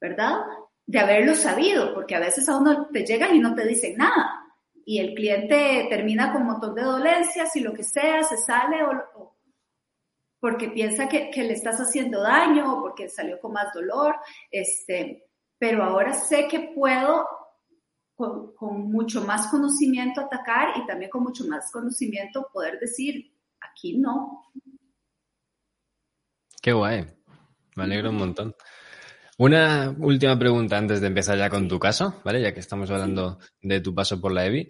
¿verdad? 0.00 0.38
De 0.86 0.98
haberlo 0.98 1.34
sabido, 1.34 1.94
porque 1.94 2.14
a 2.14 2.20
veces 2.20 2.48
a 2.48 2.56
uno 2.56 2.88
te 2.92 3.04
llegan 3.04 3.34
y 3.34 3.38
no 3.38 3.54
te 3.54 3.66
dicen 3.66 3.96
nada 3.96 4.42
y 4.84 4.98
el 4.98 5.14
cliente 5.14 5.86
termina 5.88 6.32
con 6.32 6.42
un 6.42 6.48
montón 6.48 6.74
de 6.74 6.82
dolencias 6.82 7.54
y 7.56 7.60
lo 7.60 7.72
que 7.72 7.84
sea, 7.84 8.22
se 8.22 8.36
sale 8.36 8.82
o, 8.84 9.36
porque 10.40 10.68
piensa 10.70 11.08
que, 11.08 11.30
le 11.36 11.52
estás 11.52 11.78
haciendo 11.78 12.20
daño 12.20 12.72
o 12.72 12.82
porque 12.82 13.08
salió 13.08 13.38
con 13.40 13.52
más 13.52 13.72
dolor, 13.72 14.16
este, 14.50 15.28
pero 15.58 15.84
ahora 15.84 16.14
sé 16.14 16.48
que 16.48 16.72
puedo 16.74 17.28
con, 18.14 18.54
con, 18.54 18.90
mucho 18.90 19.22
más 19.22 19.48
conocimiento 19.48 20.20
atacar 20.20 20.76
y 20.76 20.86
también 20.86 21.10
con 21.10 21.22
mucho 21.22 21.44
más 21.46 21.70
conocimiento 21.72 22.48
poder 22.52 22.78
decir, 22.78 23.32
aquí 23.60 23.98
no. 23.98 24.52
Qué 26.60 26.72
guay, 26.72 27.06
me 27.76 27.84
alegro 27.84 28.10
un 28.10 28.16
montón. 28.16 28.54
Una 29.38 29.94
última 29.98 30.38
pregunta 30.38 30.78
antes 30.78 31.00
de 31.00 31.06
empezar 31.08 31.38
ya 31.38 31.50
con 31.50 31.66
tu 31.66 31.78
caso, 31.78 32.20
¿vale? 32.24 32.40
Ya 32.40 32.52
que 32.52 32.60
estamos 32.60 32.90
hablando 32.90 33.38
de 33.60 33.80
tu 33.80 33.94
paso 33.94 34.20
por 34.20 34.30
la 34.30 34.46
EBI. 34.46 34.68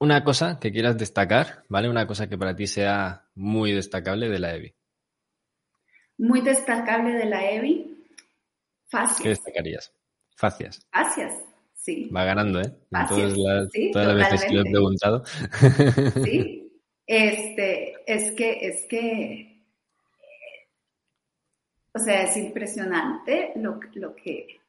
Una 0.00 0.24
cosa 0.24 0.58
que 0.58 0.72
quieras 0.72 0.96
destacar, 0.96 1.64
¿vale? 1.68 1.90
Una 1.90 2.06
cosa 2.06 2.28
que 2.28 2.38
para 2.38 2.56
ti 2.56 2.66
sea 2.66 3.28
muy 3.34 3.72
destacable 3.72 4.28
de 4.28 4.38
la 4.38 4.54
EBI. 4.54 4.74
Muy 6.18 6.40
destacable 6.40 7.12
de 7.12 7.24
la 7.26 7.50
EBI. 7.50 8.06
Facias. 8.88 9.20
¿Qué 9.20 9.28
destacarías? 9.30 9.92
Facias. 10.36 10.86
Facias, 10.90 11.32
sí. 11.84 12.08
Va 12.08 12.24
ganando, 12.24 12.60
¿eh? 12.60 12.72
todas 13.08 13.36
las, 13.36 13.68
todas 13.92 14.16
las 14.16 14.30
veces 14.30 14.46
que 14.46 14.54
lo 14.54 14.60
he 14.60 14.70
preguntado. 14.70 15.24
Sí. 16.24 16.60
Este, 17.06 17.96
es 18.06 18.32
que, 18.32 18.66
es 18.66 18.86
que 18.88 19.54
o 21.94 21.98
sea, 22.00 22.24
es 22.24 22.36
impresionante 22.36 23.52
lo, 23.56 23.78
lo 23.94 24.14
que... 24.16 24.60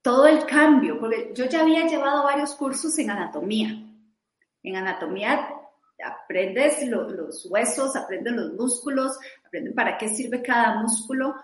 Todo 0.00 0.26
el 0.26 0.46
cambio, 0.46 0.98
porque 0.98 1.32
yo 1.34 1.46
ya 1.46 1.62
había 1.62 1.86
llevado 1.86 2.24
varios 2.24 2.54
cursos 2.54 2.96
en 2.98 3.10
anatomía. 3.10 3.68
En 4.62 4.76
anatomía 4.76 5.48
aprendes 6.02 6.86
los 6.88 7.46
huesos, 7.50 7.96
aprendes 7.96 8.32
los 8.34 8.52
músculos, 8.54 9.18
aprendes 9.44 9.74
para 9.74 9.98
qué 9.98 10.08
sirve 10.08 10.42
cada 10.42 10.80
músculo, 10.80 11.34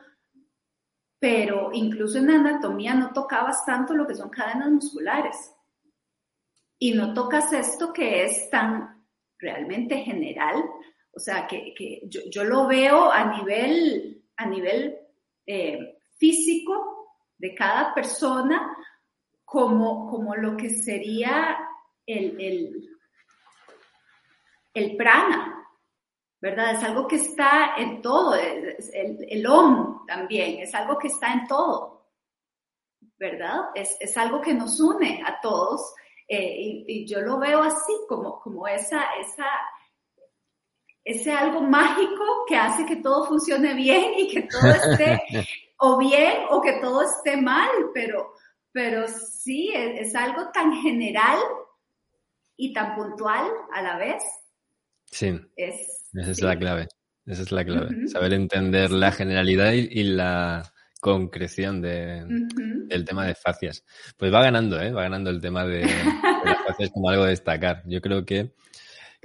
pero 1.22 1.70
incluso 1.72 2.18
en 2.18 2.30
anatomía 2.30 2.94
no 2.94 3.12
tocabas 3.12 3.64
tanto 3.64 3.94
lo 3.94 4.08
que 4.08 4.16
son 4.16 4.28
cadenas 4.28 4.72
musculares. 4.72 5.54
Y 6.80 6.94
no 6.94 7.14
tocas 7.14 7.52
esto 7.52 7.92
que 7.92 8.24
es 8.24 8.50
tan 8.50 9.06
realmente 9.38 9.98
general, 9.98 10.64
o 11.12 11.20
sea, 11.20 11.46
que, 11.46 12.02
yo, 12.08 12.42
lo 12.42 12.66
veo 12.66 13.12
a 13.12 13.36
nivel, 13.36 14.24
a 14.36 14.46
nivel 14.46 14.98
eh, 15.46 16.00
físico 16.18 17.06
de 17.38 17.54
cada 17.54 17.94
persona 17.94 18.76
como, 19.44 20.10
como 20.10 20.34
lo 20.34 20.56
que 20.56 20.70
sería 20.70 21.56
el, 22.04 22.88
el, 24.74 24.96
prana, 24.96 25.62
¿verdad? 26.42 26.72
Es 26.72 26.82
algo 26.82 27.06
que 27.06 27.16
está 27.16 27.76
en 27.78 28.02
todo, 28.02 28.34
el, 28.34 28.76
el 29.28 29.46
om 29.46 30.04
también, 30.04 30.61
es 30.61 30.75
algo 30.75 30.99
que 30.99 31.06
está 31.06 31.32
en 31.32 31.46
todo, 31.46 32.08
¿verdad? 33.16 33.61
Es, 33.76 34.16
algo 34.16 34.40
que 34.40 34.52
nos 34.52 34.80
une 34.80 35.22
a 35.25 35.40
todos 35.40 35.94
eh, 36.26 36.56
y, 36.58 36.84
y, 36.88 37.06
yo 37.06 37.20
lo 37.20 37.38
veo 37.38 37.62
así, 37.62 37.92
como, 38.08 38.40
como 38.40 38.66
esa, 38.66 39.04
esa, 39.20 39.46
ese 41.04 41.30
algo 41.30 41.61
mágico 41.61 42.44
que 42.49 42.56
hace 42.56 42.87
que 42.87 42.96
todo 42.96 43.25
funcione 43.25 43.75
bien 43.75 44.14
y 44.16 44.26
que 44.26 44.42
todo 44.42 44.68
esté 44.68 45.22
o 45.78 45.96
bien 45.96 46.38
o 46.50 46.61
que 46.61 46.72
todo 46.80 47.02
esté 47.02 47.37
mal, 47.37 47.70
pero, 47.94 48.34
pero 48.72 49.06
sí, 49.06 49.72
es, 49.72 50.12
algo 50.16 50.50
tan 50.50 50.72
general 50.75 51.38
y 52.56 52.72
tan 52.72 52.96
puntual 52.96 53.49
a 53.72 53.80
la 53.80 53.96
vez. 53.96 54.25
Sí, 55.04 55.38
esa 56.14 56.31
es 56.31 56.42
la 56.42 56.59
clave, 56.59 56.88
esa 57.26 57.42
es 57.42 57.52
la 57.52 57.64
clave, 57.64 58.09
saber 58.09 58.33
entender 58.33 58.90
la 58.90 59.12
generalidad 59.12 59.73
y, 59.73 60.04
la 60.04 60.73
concreción 61.00 61.81
de, 61.81 62.25
del 62.87 63.04
tema 63.04 63.26
de 63.26 63.35
facias. 63.35 63.85
Pues 64.16 64.33
va 64.33 64.42
ganando, 64.42 64.81
¿eh? 64.81 64.92
va 64.92 65.02
ganando 65.02 65.31
el 65.31 65.40
tema 65.40 65.64
de, 65.64 65.78
de 65.78 65.87
las 66.45 66.62
facias 66.66 66.90
como 66.90 67.09
algo 67.09 67.25
a 67.25 67.28
destacar. 67.28 67.83
Yo 67.87 68.00
creo 68.00 68.25
que 68.25 68.52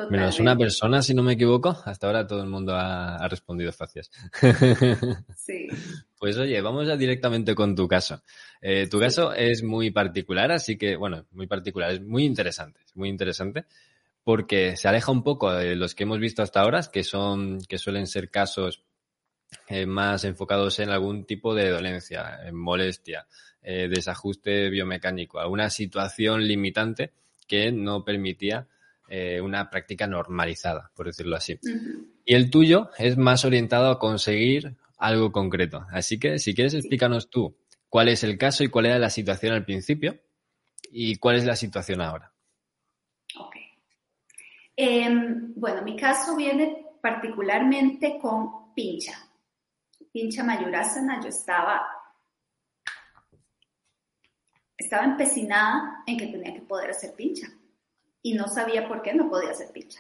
Menos 0.10 0.40
una 0.40 0.56
persona, 0.56 1.02
si 1.02 1.16
no 1.16 1.24
me 1.24 1.34
equivoco. 1.34 1.76
Hasta 1.86 2.06
ahora 2.06 2.28
todo 2.28 2.44
el 2.44 2.50
mundo 2.50 2.76
ha, 2.76 3.28
respondido 3.28 3.72
facias. 3.72 4.12
Sí. 5.36 5.68
Pues 6.20 6.38
oye, 6.38 6.60
vamos 6.62 6.88
ya 6.88 6.98
directamente 6.98 7.56
con 7.56 7.76
tu 7.76 7.88
caso. 7.88 8.22
Eh, 8.62 8.88
tu 8.90 9.00
caso 9.00 9.34
es 9.34 9.64
muy 9.64 9.92
particular, 9.92 10.52
así 10.52 10.78
que, 10.78 10.96
bueno, 10.96 11.26
muy 11.32 11.48
particular, 11.48 11.92
es 11.92 12.02
muy 12.02 12.26
interesante, 12.26 12.82
es 12.86 12.96
muy 12.96 13.10
interesante, 13.10 13.66
porque 14.28 14.76
se 14.76 14.90
aleja 14.90 15.10
un 15.14 15.24
poco 15.24 15.54
de 15.54 15.78
los 15.78 15.96
que 15.96 16.04
hemos 16.04 16.20
visto 16.20 16.44
hasta 16.44 16.60
ahora, 16.60 16.82
que 16.92 17.06
son, 17.06 17.60
que 17.62 17.78
suelen 17.78 18.08
ser 18.08 18.30
casos 18.30 18.84
eh, 19.70 19.86
más 19.86 20.26
enfocados 20.26 20.80
en 20.80 20.90
algún 20.90 21.24
tipo 21.26 21.56
de 21.56 21.70
dolencia, 21.70 22.38
en 22.46 22.54
molestia, 22.54 23.26
eh, 23.62 23.88
desajuste 23.88 24.70
biomecánico, 24.70 25.40
alguna 25.40 25.70
situación 25.70 26.46
limitante 26.46 27.14
que 27.48 27.72
no 27.72 28.04
permitía 28.04 28.68
eh, 29.08 29.40
una 29.40 29.70
práctica 29.70 30.08
normalizada, 30.08 30.92
por 30.94 31.06
decirlo 31.06 31.38
así. 31.38 31.58
Y 32.26 32.36
el 32.36 32.50
tuyo 32.50 32.90
es 32.98 33.16
más 33.16 33.46
orientado 33.46 33.90
a 33.90 33.98
conseguir 33.98 34.76
algo 34.98 35.32
concreto. 35.32 35.86
Así 35.90 36.20
que 36.20 36.38
si 36.38 36.54
quieres 36.54 36.74
explícanos 36.74 37.30
tú 37.30 37.56
cuál 37.88 38.10
es 38.10 38.26
el 38.26 38.38
caso 38.38 38.66
y 38.66 38.68
cuál 38.68 38.88
era 38.88 39.00
la 39.00 39.10
situación 39.10 39.54
al 39.54 39.64
principio 39.64 40.20
y 40.92 41.16
cuál 41.16 41.38
es 41.38 41.46
la 41.46 41.56
situación 41.56 42.02
ahora. 42.02 42.34
Em, 44.80 45.54
bueno, 45.56 45.82
mi 45.82 45.96
caso 45.96 46.36
viene 46.36 46.86
particularmente 47.02 48.20
con 48.20 48.74
pincha. 48.76 49.14
Pincha 50.12 50.44
mayurasana, 50.44 51.20
yo 51.20 51.30
estaba 51.30 51.86
estaba 54.78 55.06
empecinada 55.06 56.04
en 56.06 56.18
que 56.18 56.28
tenía 56.28 56.54
que 56.54 56.62
poder 56.62 56.92
hacer 56.92 57.14
pincha 57.16 57.48
y 58.22 58.34
no 58.34 58.48
sabía 58.48 58.88
por 58.88 59.02
qué 59.02 59.14
no 59.14 59.30
podía 59.30 59.52
hacer 59.52 59.72
pincha. 59.72 60.00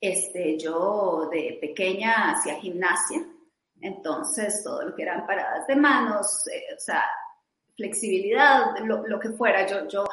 Este, 0.00 0.58
yo 0.58 1.28
de 1.30 1.56
pequeña 1.60 2.32
hacía 2.32 2.56
gimnasia, 2.56 3.24
entonces 3.80 4.62
todo 4.64 4.82
lo 4.82 4.94
que 4.94 5.02
eran 5.02 5.26
paradas 5.26 5.66
de 5.66 5.76
manos, 5.76 6.46
eh, 6.48 6.74
o 6.76 6.80
sea, 6.80 7.04
flexibilidad, 7.76 8.76
lo, 8.80 9.06
lo, 9.06 9.20
que 9.20 9.30
fuera, 9.30 9.66
yo, 9.66 9.86
yo, 9.88 10.04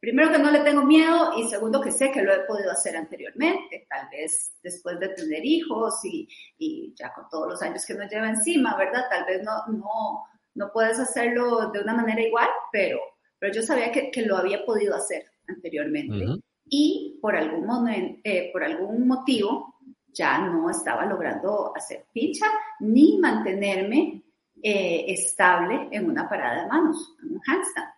primero 0.00 0.30
que 0.30 0.38
no 0.38 0.50
le 0.50 0.60
tengo 0.60 0.84
miedo 0.84 1.32
y 1.36 1.48
segundo 1.48 1.80
que 1.80 1.90
sé 1.90 2.10
que 2.12 2.22
lo 2.22 2.32
he 2.32 2.40
podido 2.40 2.70
hacer 2.70 2.96
anteriormente, 2.96 3.86
tal 3.88 4.08
vez 4.10 4.56
después 4.62 4.98
de 5.00 5.08
tener 5.10 5.44
hijos 5.44 6.04
y, 6.04 6.28
y 6.58 6.94
ya 6.94 7.12
con 7.12 7.28
todos 7.28 7.48
los 7.48 7.62
años 7.62 7.84
que 7.86 7.94
nos 7.94 8.10
lleva 8.10 8.28
encima, 8.28 8.76
¿verdad? 8.76 9.04
Tal 9.10 9.24
vez 9.24 9.42
no, 9.42 9.66
no, 9.68 10.24
no 10.54 10.72
puedes 10.72 10.98
hacerlo 10.98 11.70
de 11.70 11.80
una 11.80 11.94
manera 11.94 12.22
igual, 12.22 12.48
pero, 12.72 12.98
pero 13.38 13.52
yo 13.52 13.62
sabía 13.62 13.90
que, 13.90 14.10
que 14.10 14.22
lo 14.22 14.36
había 14.36 14.64
podido 14.64 14.94
hacer 14.94 15.24
anteriormente 15.48 16.40
y 16.70 17.18
por 17.20 17.34
algún, 17.34 17.66
momento, 17.66 18.20
eh, 18.24 18.50
por 18.52 18.62
algún 18.62 19.06
motivo 19.06 19.74
ya 20.12 20.38
no 20.38 20.70
estaba 20.70 21.06
logrando 21.06 21.72
hacer 21.76 22.06
pincha 22.12 22.46
ni 22.80 23.18
mantenerme 23.18 24.22
eh, 24.62 25.04
estable 25.08 25.88
en 25.90 26.10
una 26.10 26.28
parada 26.28 26.62
de 26.62 26.68
manos, 26.68 27.16
en 27.22 27.34
un 27.34 27.40
handstand. 27.46 27.88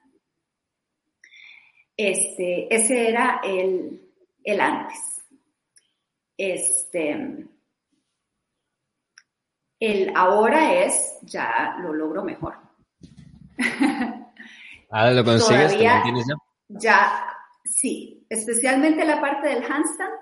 Este, 2.03 2.75
ese 2.75 3.11
era 3.11 3.43
el, 3.45 4.01
el 4.43 4.59
antes. 4.59 5.23
Este, 6.35 7.47
el 9.79 10.13
ahora 10.17 10.83
es, 10.83 11.19
ya 11.21 11.77
lo 11.83 11.93
logro 11.93 12.25
mejor. 12.25 12.57
Ahora 14.93 15.13
lo 15.13 15.25
consigues, 15.25 15.79
ya? 15.79 16.03
Ya, 16.69 17.27
sí, 17.65 18.27
especialmente 18.31 19.05
la 19.05 19.21
parte 19.21 19.49
del 19.49 19.63
handstand, 19.63 20.15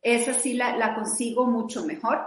esa 0.00 0.32
sí 0.32 0.54
la, 0.54 0.94
consigo 0.94 1.44
mucho 1.44 1.84
mejor. 1.84 2.24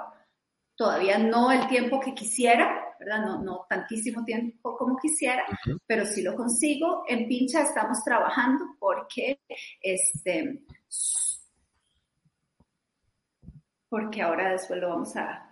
Todavía 0.75 1.17
no 1.17 1.51
el 1.53 1.67
tiempo 1.67 2.01
que 2.01 2.13
quisiera, 2.13 2.82
¿verdad? 3.03 3.25
No, 3.25 3.43
no 3.43 3.65
tantísimo 3.69 4.23
tiempo 4.23 4.77
como 4.77 4.97
quisiera, 4.97 5.43
pero 5.85 6.05
sí 6.05 6.21
lo 6.21 6.35
consigo. 6.35 7.03
En 7.07 7.27
pincha 7.27 7.61
estamos 7.61 8.03
trabajando 8.03 8.65
porque 8.79 9.39
este, 9.81 10.61
porque 13.89 14.21
ahora 14.21 14.51
después 14.51 14.79
lo 14.79 14.89
vamos 14.89 15.15
a, 15.15 15.49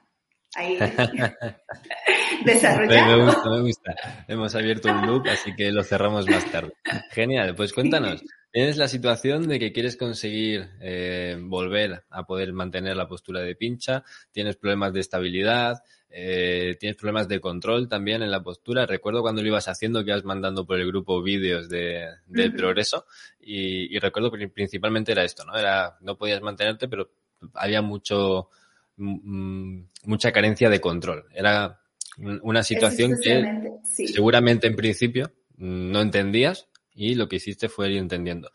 ir 0.67 0.79
desarrollando. 2.46 3.17
Me 3.17 3.25
gusta, 3.25 3.50
me 3.50 3.62
gusta. 3.62 3.96
Hemos 4.27 4.55
abierto 4.55 4.91
un 4.91 5.08
loop, 5.08 5.27
así 5.27 5.55
que 5.55 5.72
lo 5.72 5.84
cerramos 5.84 6.27
más 6.27 6.46
tarde. 6.51 6.74
Genial, 7.12 7.55
pues 7.55 7.74
cuéntanos. 7.74 8.24
Tienes 8.51 8.75
la 8.75 8.89
situación 8.89 9.48
de 9.48 9.60
que 9.60 9.72
quieres 9.72 9.96
conseguir 9.96 10.70
eh, 10.81 11.38
volver 11.41 12.03
a 12.10 12.25
poder 12.25 12.51
mantener 12.51 12.98
la 12.98 13.08
postura 13.08 13.39
de 13.39 13.55
pincha, 13.55 14.03
tienes 14.31 14.58
problemas 14.58 14.91
de 14.91 15.00
estabilidad, 15.00 15.81
eh, 16.10 16.75
tienes 16.77 16.98
problemas 16.98 17.29
de 17.29 17.39
control 17.39 17.88
también 17.88 18.22
en 18.22 18.29
la 18.29 18.43
postura. 18.43 18.86
Recuerdo 18.86 19.22
cuando 19.22 19.41
lo 19.41 19.48
ibas 19.48 19.70
haciendo 19.70 20.03
que 20.03 20.12
ibas 20.12 20.25
mandando 20.25 20.65
por 20.65 20.77
el 20.77 20.88
grupo 20.88 21.24
vídeos 21.24 21.70
de, 21.70 22.08
del 22.25 22.53
progreso 22.53 23.05
y, 23.39 23.98
recuerdo 24.00 24.29
que 24.31 24.50
principalmente 24.50 25.13
era 25.13 25.24
esto, 25.24 25.46
¿no? 25.46 25.55
Era, 25.58 25.98
no 26.01 26.17
podías 26.17 26.41
mantenerte, 26.41 26.89
pero 26.89 27.10
había 27.53 27.81
mucho, 27.81 28.50
mucha 28.98 30.31
carencia 30.34 30.70
de 30.70 30.81
control. 30.81 31.24
Era 31.34 31.79
una 32.17 32.63
situación 32.63 33.17
que 33.22 33.79
seguramente 33.86 34.67
en 34.67 34.75
principio 34.75 35.31
no 35.55 36.01
entendías 36.01 36.67
y 36.93 37.15
lo 37.15 37.27
que 37.27 37.38
hiciste 37.38 37.69
fue 37.69 37.89
ir 37.91 37.98
entendiendo. 37.98 38.51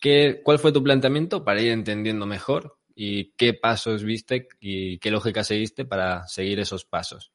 ¿Qué, 0.00 0.42
¿Cuál 0.44 0.58
fue 0.58 0.72
tu 0.72 0.82
planteamiento 0.82 1.44
para 1.44 1.60
ir 1.60 1.72
entendiendo 1.72 2.26
mejor 2.26 2.78
y 2.94 3.32
qué 3.32 3.54
pasos 3.54 4.04
viste 4.04 4.48
y 4.60 4.98
qué 4.98 5.10
lógica 5.10 5.42
seguiste 5.42 5.84
para 5.84 6.26
seguir 6.26 6.60
esos 6.60 6.84
pasos? 6.84 7.32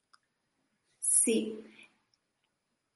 Sí. 1.00 1.60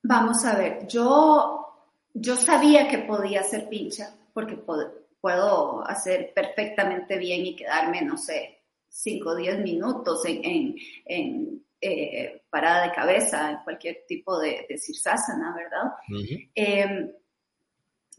Vamos 0.03 0.43
a 0.45 0.57
ver, 0.57 0.87
yo, 0.87 1.89
yo 2.13 2.35
sabía 2.35 2.87
que 2.87 2.99
podía 2.99 3.39
hacer 3.39 3.69
pincha 3.69 4.15
porque 4.33 4.57
puedo, 4.57 5.81
hacer 5.87 6.33
perfectamente 6.35 7.17
bien 7.17 7.45
y 7.45 7.55
quedarme, 7.55 8.01
no 8.01 8.17
sé, 8.17 8.63
5 8.89 9.29
o 9.29 9.35
10 9.35 9.59
minutos 9.59 10.25
en, 10.25 10.75
en, 11.05 11.65
eh, 11.79 12.43
parada 12.49 12.87
de 12.87 12.93
cabeza, 12.93 13.51
en 13.51 13.57
cualquier 13.63 14.03
tipo 14.07 14.37
de, 14.39 14.65
de 14.67 14.77
sirsasana, 14.77 15.55
¿verdad? 15.55 15.93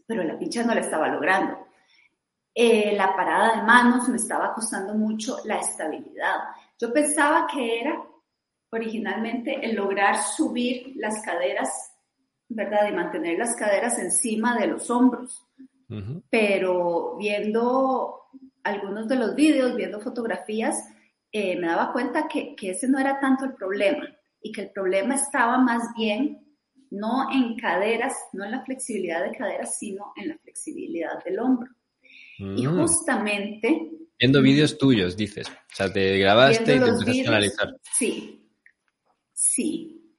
Pero 0.05 0.23
la 0.23 0.37
pincha 0.37 0.63
no 0.63 0.73
la 0.73 0.81
estaba 0.81 1.07
logrando. 1.07 1.65
Eh, 2.53 2.95
la 2.95 3.15
parada 3.15 3.57
de 3.57 3.63
manos 3.63 4.07
me 4.07 4.17
estaba 4.17 4.53
costando 4.53 4.93
mucho 4.93 5.37
la 5.45 5.57
estabilidad. 5.57 6.37
Yo 6.79 6.93
pensaba 6.93 7.47
que 7.47 7.81
era 7.81 8.01
originalmente 8.71 9.65
el 9.65 9.75
lograr 9.75 10.17
subir 10.17 10.93
las 10.95 11.21
caderas, 11.21 11.69
¿verdad? 12.47 12.87
Y 12.89 12.93
mantener 12.93 13.37
las 13.37 13.55
caderas 13.55 13.99
encima 13.99 14.57
de 14.57 14.67
los 14.67 14.89
hombros. 14.89 15.45
Pero 16.29 17.15
viendo 17.17 18.21
algunos 18.63 19.07
de 19.07 19.15
los 19.17 19.35
vídeos, 19.35 19.75
viendo 19.75 19.99
fotografías, 19.99 20.75
eh, 21.31 21.59
me 21.59 21.67
daba 21.67 21.93
cuenta 21.93 22.27
que, 22.27 22.55
que 22.55 22.71
ese 22.71 22.87
no 22.87 22.97
era 22.97 23.19
tanto 23.19 23.45
el 23.45 23.53
problema 23.53 24.07
y 24.41 24.51
que 24.51 24.61
el 24.61 24.71
problema 24.71 25.15
estaba 25.15 25.57
más 25.57 25.93
bien 25.95 26.44
no 26.91 27.31
en 27.31 27.55
caderas, 27.55 28.13
no 28.33 28.45
en 28.45 28.51
la 28.51 28.63
flexibilidad 28.63 29.23
de 29.23 29.35
caderas, 29.35 29.77
sino 29.77 30.13
en 30.15 30.29
la 30.29 30.37
flexibilidad 30.37 31.23
del 31.23 31.39
hombro. 31.39 31.71
Y 32.37 32.67
mm. 32.67 32.79
justamente... 32.79 33.91
Viendo 34.19 34.41
vídeos 34.41 34.77
tuyos, 34.77 35.15
dices. 35.15 35.47
O 35.49 35.75
sea, 35.75 35.91
te 35.91 36.17
grabaste 36.17 36.63
y 36.63 36.65
te 36.65 36.73
empezaste 36.87 37.25
a 37.25 37.29
analizar. 37.29 37.75
Sí, 37.97 38.49
sí. 39.33 40.15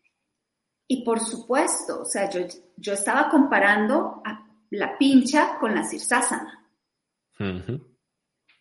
Y 0.89 1.05
por 1.05 1.21
supuesto, 1.21 2.03
o 2.03 2.05
sea, 2.05 2.29
yo, 2.31 2.41
yo 2.77 2.93
estaba 2.93 3.29
comparando 3.29 4.23
a 4.25 4.47
la 4.71 4.97
pincha 4.99 5.59
con 5.59 5.75
la 5.75 5.83
sirsasana. 5.83 6.71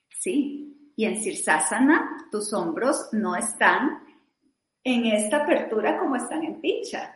Sí. 0.10 0.94
Y 0.96 1.06
en 1.06 1.22
sirsasana, 1.22 2.28
tus 2.32 2.54
hombros 2.54 3.10
no 3.12 3.36
están 3.36 4.02
en 4.84 5.06
esta 5.08 5.44
apertura 5.44 6.00
como 6.00 6.16
están 6.16 6.44
en 6.44 6.62
pincha. 6.62 7.14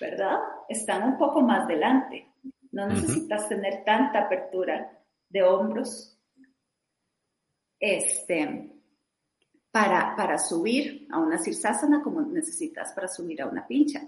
¿Verdad? 0.00 0.38
Están 0.68 1.02
un 1.04 1.18
poco 1.18 1.40
más 1.40 1.66
delante. 1.66 2.32
No 2.72 2.86
necesitas 2.86 3.48
tener 3.48 3.84
tanta 3.84 4.20
apertura 4.20 4.98
de 5.28 5.42
hombros 5.42 6.18
este, 7.80 8.70
para, 9.70 10.14
para 10.16 10.38
subir 10.38 11.06
a 11.10 11.18
una 11.18 11.38
sirsasana 11.38 12.02
como 12.02 12.20
necesitas 12.22 12.92
para 12.92 13.08
subir 13.08 13.42
a 13.42 13.46
una 13.46 13.66
pincha. 13.66 14.02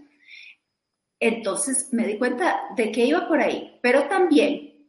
Entonces 1.18 1.92
me 1.92 2.06
di 2.06 2.18
cuenta 2.18 2.60
de 2.74 2.90
que 2.90 3.04
iba 3.04 3.28
por 3.28 3.40
ahí, 3.40 3.78
pero 3.82 4.08
también, 4.08 4.88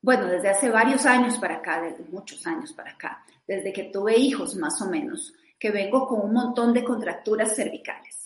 bueno, 0.00 0.26
desde 0.26 0.48
hace 0.48 0.70
varios 0.70 1.04
años 1.04 1.36
para 1.38 1.56
acá, 1.56 1.82
desde 1.82 2.04
muchos 2.04 2.46
años 2.46 2.72
para 2.72 2.92
acá, 2.92 3.24
desde 3.46 3.72
que 3.72 3.84
tuve 3.84 4.16
hijos 4.16 4.56
más 4.56 4.80
o 4.80 4.88
menos, 4.88 5.34
que 5.58 5.70
vengo 5.70 6.06
con 6.06 6.20
un 6.20 6.32
montón 6.32 6.72
de 6.72 6.82
contracturas 6.84 7.54
cervicales. 7.54 8.25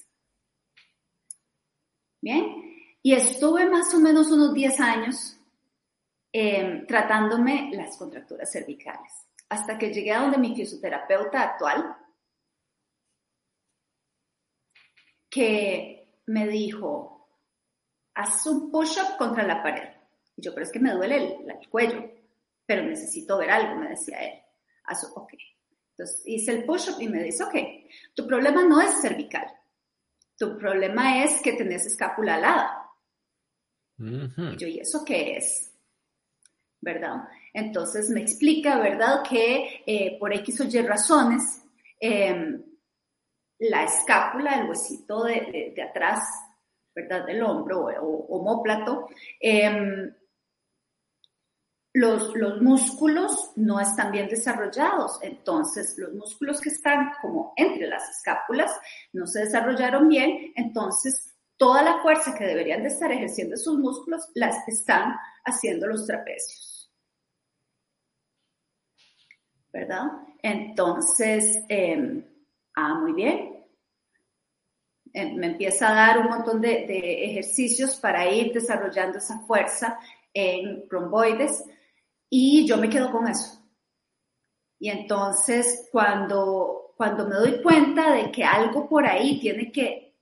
Bien, 2.21 2.71
y 3.03 3.15
estuve 3.15 3.69
más 3.69 3.95
o 3.95 3.99
menos 3.99 4.31
unos 4.31 4.53
10 4.53 4.81
años 4.81 5.39
em, 6.33 6.87
tratándome 6.87 7.71
las 7.73 7.97
contracturas 7.97 8.53
cervicales, 8.53 9.13
hasta 9.49 9.79
que 9.79 9.93
llegué 9.93 10.13
a 10.13 10.21
donde 10.21 10.39
mi 10.39 10.55
fisioterapeuta 10.55 11.43
actual, 11.43 11.97
que 15.31 16.21
me 16.27 16.47
dijo, 16.47 17.29
haz 18.15 18.47
un 18.47 18.71
push-up 18.71 19.17
contra 19.17 19.45
la 19.45 19.63
pared. 19.63 19.89
Y 20.37 20.43
yo, 20.43 20.53
pero 20.53 20.67
es 20.67 20.73
que 20.73 20.81
me 20.81 20.93
duele 20.93 21.17
el, 21.17 21.69
cuello, 21.69 22.11
pero 22.67 22.83
necesito 22.83 23.39
ver 23.39 23.51
algo, 23.51 23.77
me 23.77 23.91
decía 23.91 24.19
él. 24.19 24.43
Haz, 24.85 25.11
ok. 25.15 25.33
Entonces 25.93 26.23
hice 26.27 26.53
el 26.53 26.65
push-up 26.65 27.01
y 27.01 27.09
me 27.09 27.23
dice, 27.23 27.45
ok, 27.45 27.55
tu 28.15 28.27
problema 28.27 28.63
no 28.65 28.81
es 28.81 29.01
cervical, 29.01 29.47
tu 30.41 30.57
problema 30.57 31.23
es 31.23 31.43
que 31.43 31.53
tenés 31.53 31.85
escápula 31.85 32.37
alada. 32.37 32.91
Y 33.99 34.57
yo, 34.57 34.67
¿y 34.67 34.81
eso 34.81 35.05
qué 35.05 35.37
es? 35.37 35.71
¿Verdad? 36.81 37.29
Entonces 37.53 38.09
me 38.09 38.23
explica, 38.23 38.79
¿verdad? 38.79 39.23
Que 39.29 39.83
eh, 39.87 40.17
por 40.19 40.33
X 40.33 40.63
o 40.63 40.65
Y 40.65 40.81
razones, 40.81 41.63
em, 42.01 42.63
la 43.59 43.85
escápula, 43.85 44.55
el 44.55 44.71
huesito 44.71 45.25
de, 45.25 45.75
atrás, 45.87 46.21
¿verdad? 46.95 47.27
Del 47.27 47.43
hombro 47.43 47.89
o, 48.01 48.39
homóplato, 48.39 49.11
em, 49.39 50.11
los, 51.93 52.61
músculos 52.61 53.53
no 53.57 53.81
están 53.81 54.13
bien 54.13 54.29
desarrollados. 54.29 55.19
Entonces, 55.23 55.97
los 55.99 56.13
músculos 56.13 56.61
que 56.61 56.69
están 56.69 57.13
como 57.21 57.53
entre 57.57 57.89
las 57.89 58.09
escápulas 58.11 58.71
no 59.13 59.27
se 59.27 59.41
desarrollaron 59.41 60.09
bien. 60.09 60.53
Entonces, 60.55 61.35
toda 61.57 61.83
la 61.83 62.01
fuerza 62.01 62.35
que 62.35 62.45
deberían 62.45 62.83
de 62.83 62.89
estar 62.89 63.11
ejerciendo 63.11 63.55
esos 63.55 63.77
músculos 63.77 64.29
las 64.35 64.67
están 64.69 65.17
haciendo 65.45 65.87
los 65.87 66.07
trapecios. 66.07 66.93
¿Verdad? 69.73 70.07
Entonces, 70.43 71.61
em, 71.69 72.25
ah, 72.75 72.95
muy 72.95 73.13
bien. 73.13 73.67
Em, 75.13 75.37
me 75.37 75.49
empieza 75.49 75.89
a 75.89 75.95
dar 75.95 76.19
un 76.19 76.29
montón 76.29 76.61
de, 76.61 76.87
de 76.87 77.25
ejercicios 77.25 77.97
para 77.97 78.29
ir 78.29 78.53
desarrollando 78.53 79.19
esa 79.19 79.41
fuerza 79.41 79.99
en 80.33 80.89
romboides 80.89 81.65
y 82.31 82.65
yo 82.67 82.77
me 82.77 82.89
quedo 82.89 83.11
con 83.11 83.27
eso. 83.29 83.61
Y 84.79 84.89
entonces 84.89 85.89
cuando, 85.93 86.95
cuando 86.97 87.27
me 87.27 87.35
doy 87.35 87.61
cuenta 87.61 88.15
de 88.15 88.31
que 88.31 88.45
algo 88.45 88.89
por 88.89 89.05
ahí 89.05 89.39
tiene 89.41 89.71
que 89.71 90.17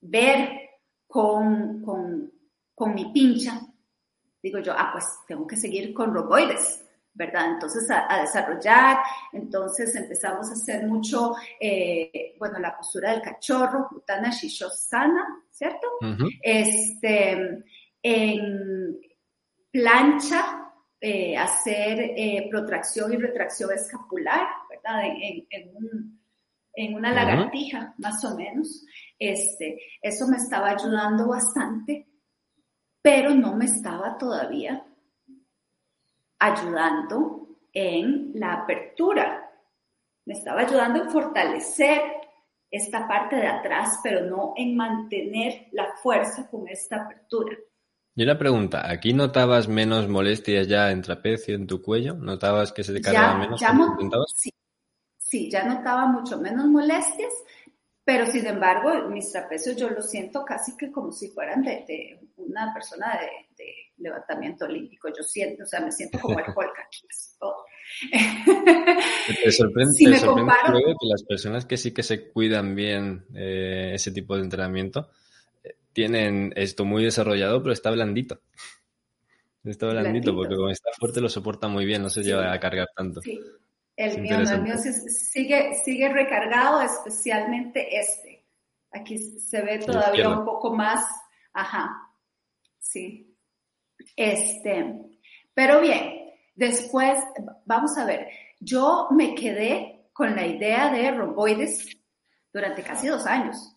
ver 0.00 0.70
con, 1.06 1.82
con, 1.82 2.94
mi 2.94 3.12
pincha, 3.12 3.60
digo 4.42 4.60
yo, 4.60 4.72
ah, 4.72 4.90
pues 4.92 5.04
tengo 5.26 5.46
que 5.46 5.56
seguir 5.56 5.92
con 5.92 6.14
roboides, 6.14 6.84
¿verdad? 7.12 7.52
Entonces 7.52 7.90
a, 7.90 8.20
desarrollar, 8.20 8.98
entonces 9.32 9.94
empezamos 9.96 10.48
a 10.48 10.52
hacer 10.52 10.86
mucho, 10.86 11.34
eh, 11.60 12.36
bueno, 12.38 12.58
la 12.58 12.76
postura 12.76 13.10
del 13.10 13.22
cachorro, 13.22 13.88
Utana 13.90 14.30
Shishosana, 14.30 15.42
¿cierto? 15.50 15.88
Este, 16.42 17.64
en 18.02 19.00
plancha, 19.70 20.65
eh, 21.00 21.36
hacer 21.36 22.00
eh, 22.00 22.48
protracción 22.50 23.12
y 23.12 23.16
retracción 23.16 23.70
escapular, 23.72 24.48
¿verdad? 24.70 25.02
En, 25.50 26.94
una 26.94 27.12
lagartija, 27.12 27.94
más 27.98 28.24
o 28.24 28.36
menos. 28.36 28.84
Este, 29.18 29.80
eso 30.00 30.26
me 30.28 30.36
estaba 30.36 30.70
ayudando 30.70 31.28
bastante, 31.28 32.06
pero 33.00 33.34
no 33.34 33.56
me 33.56 33.64
estaba 33.64 34.16
todavía 34.18 34.86
ayudando 36.38 37.60
en 37.72 38.32
la 38.34 38.54
apertura. 38.54 39.50
Me 40.24 40.34
estaba 40.34 40.62
ayudando 40.62 41.02
en 41.02 41.10
fortalecer 41.10 42.00
esta 42.70 43.06
parte 43.06 43.36
de 43.36 43.46
atrás, 43.46 44.00
pero 44.02 44.26
no 44.26 44.54
en 44.56 44.76
mantener 44.76 45.68
la 45.72 45.94
fuerza 46.02 46.48
con 46.50 46.68
esta 46.68 47.04
apertura. 47.04 47.56
Y 48.18 48.22
una 48.22 48.38
pregunta, 48.38 48.90
¿aquí 48.90 49.12
notabas 49.12 49.68
menos 49.68 50.08
molestias 50.08 50.66
ya 50.66 50.90
en 50.90 51.02
trapecio, 51.02 51.54
en 51.54 51.66
tu 51.66 51.82
cuello? 51.82 52.14
¿Notabas 52.14 52.72
que 52.72 52.82
se 52.82 52.94
te 52.94 53.02
cargaba 53.02 53.38
menos? 53.38 53.60
Ya 53.60 53.76
sí, 54.34 54.50
sí, 55.18 55.50
ya 55.50 55.64
notaba 55.64 56.06
mucho 56.06 56.40
menos 56.40 56.64
molestias, 56.64 57.34
pero 58.02 58.24
sin 58.24 58.46
embargo, 58.46 59.06
mis 59.10 59.30
trapecios 59.30 59.76
yo 59.76 59.90
los 59.90 60.08
siento 60.08 60.46
casi 60.46 60.74
que 60.78 60.90
como 60.90 61.12
si 61.12 61.28
fueran 61.28 61.62
de, 61.62 62.18
una 62.36 62.72
persona 62.72 63.20
de, 63.20 63.72
levantamiento 63.98 64.64
olímpico. 64.64 65.08
Yo 65.08 65.22
siento, 65.22 65.64
o 65.64 65.66
sea, 65.66 65.80
me 65.80 65.92
siento 65.92 66.18
como 66.18 66.38
el 66.38 66.44
aquí. 66.46 67.06
¿Te 69.44 69.52
sorprende, 69.52 69.94
que 69.98 71.06
las 71.06 71.22
personas 71.22 71.66
que 71.66 71.76
sí 71.76 71.92
que 71.92 72.02
se 72.02 72.30
cuidan 72.30 72.74
bien 72.74 73.26
eh, 73.34 73.90
ese 73.94 74.10
tipo 74.10 74.36
de 74.36 74.42
entrenamiento 74.42 75.10
tienen 75.96 76.52
esto 76.56 76.84
muy 76.84 77.02
desarrollado, 77.04 77.62
pero 77.62 77.72
está 77.72 77.90
blandito. 77.90 78.42
Está 79.64 79.86
blandito, 79.86 80.34
porque 80.34 80.54
como 80.54 80.68
está 80.68 80.90
fuerte 80.92 81.22
lo 81.22 81.30
soporta 81.30 81.68
muy 81.68 81.86
bien, 81.86 82.02
no 82.02 82.10
se 82.10 82.22
lleva 82.22 82.52
a 82.52 82.60
cargar 82.60 82.88
tanto. 82.94 83.22
Sí. 83.22 83.40
El 83.96 84.20
mío, 84.20 84.38
el 84.38 84.62
mío 84.62 84.74
sigue, 84.76 85.72
sigue 85.82 86.10
recargado, 86.10 86.82
especialmente 86.82 87.98
este. 87.98 88.44
Aquí 88.90 89.16
se 89.16 89.62
ve 89.62 89.78
todavía 89.78 90.28
un 90.28 90.44
poco 90.44 90.74
más, 90.74 91.02
ajá, 91.54 91.90
sí. 92.78 93.34
Este, 94.14 95.00
pero 95.54 95.80
bien, 95.80 96.12
después, 96.54 97.18
vamos 97.64 97.96
a 97.96 98.04
ver, 98.04 98.28
yo 98.60 99.08
me 99.12 99.34
quedé 99.34 100.10
con 100.12 100.36
la 100.36 100.46
idea 100.46 100.92
de 100.92 101.10
romboides 101.10 101.88
durante 102.52 102.82
casi 102.82 103.08
dos 103.08 103.24
años. 103.24 103.75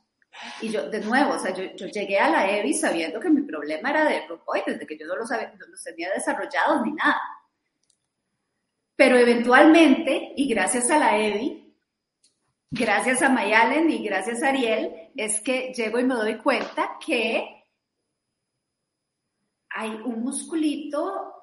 Y 0.61 0.69
yo, 0.69 0.89
de 0.89 1.01
nuevo, 1.01 1.33
o 1.33 1.39
sea, 1.39 1.53
yo, 1.53 1.63
yo, 1.75 1.87
llegué 1.87 2.19
a 2.19 2.29
la 2.29 2.49
EVI 2.49 2.73
sabiendo 2.73 3.19
que 3.19 3.29
mi 3.29 3.41
problema 3.41 3.89
era 3.89 4.05
de 4.05 4.25
romboides, 4.27 4.79
de 4.79 4.87
que 4.87 4.97
yo 4.97 5.05
no 5.05 5.15
los, 5.15 5.29
no 5.29 5.67
los 5.67 5.83
tenía 5.83 6.09
desarrollados 6.11 6.81
ni 6.85 6.93
nada. 6.93 7.21
Pero 8.95 9.17
eventualmente, 9.17 10.33
y 10.35 10.47
gracias 10.47 10.89
a 10.91 10.99
la 10.99 11.17
EVI, 11.17 11.73
gracias 12.71 13.21
a 13.21 13.29
Mayalen 13.29 13.89
y 13.89 14.03
gracias 14.03 14.43
a 14.43 14.49
Ariel, 14.49 15.11
es 15.15 15.41
que 15.41 15.73
llego 15.73 15.99
y 15.99 16.05
me 16.05 16.15
doy 16.15 16.37
cuenta 16.37 16.97
que 17.05 17.65
hay 19.69 19.89
un 19.89 20.21
musculito 20.21 21.33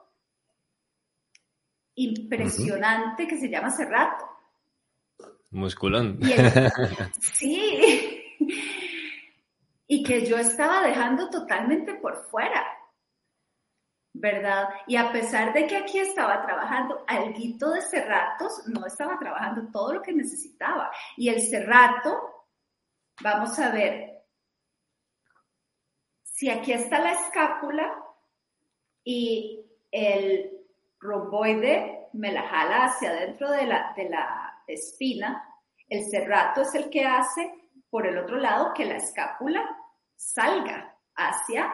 impresionante 1.94 3.26
que 3.26 3.38
se 3.38 3.48
llama 3.48 3.70
cerrato. 3.70 4.24
Musculón. 5.50 6.20
sí, 7.20 8.05
y 9.86 10.02
que 10.02 10.26
yo 10.26 10.36
estaba 10.36 10.82
dejando 10.82 11.30
totalmente 11.30 11.94
por 11.94 12.28
fuera, 12.28 12.64
¿verdad? 14.12 14.68
Y 14.86 14.96
a 14.96 15.12
pesar 15.12 15.52
de 15.52 15.66
que 15.66 15.76
aquí 15.76 15.98
estaba 15.98 16.44
trabajando 16.44 17.04
alguito 17.06 17.70
de 17.70 17.82
cerratos, 17.82 18.66
no 18.66 18.86
estaba 18.86 19.18
trabajando 19.18 19.70
todo 19.70 19.94
lo 19.94 20.02
que 20.02 20.12
necesitaba. 20.12 20.90
Y 21.16 21.28
el 21.28 21.40
cerrato, 21.40 22.46
vamos 23.22 23.58
a 23.58 23.70
ver, 23.70 24.24
si 26.22 26.50
aquí 26.50 26.72
está 26.72 26.98
la 26.98 27.12
escápula 27.12 27.94
y 29.04 29.64
el 29.90 30.50
romboide 30.98 32.08
me 32.14 32.32
la 32.32 32.42
jala 32.48 32.86
hacia 32.86 33.10
adentro 33.10 33.50
de 33.50 33.66
la, 33.66 33.92
de 33.96 34.08
la 34.08 34.62
espina, 34.66 35.42
el 35.88 36.04
cerrato 36.10 36.62
es 36.62 36.74
el 36.74 36.90
que 36.90 37.04
hace 37.04 37.65
por 37.96 38.06
el 38.06 38.18
otro 38.18 38.36
lado, 38.36 38.74
que 38.74 38.84
la 38.84 38.96
escápula 38.96 39.64
salga 40.14 40.98
hacia, 41.14 41.72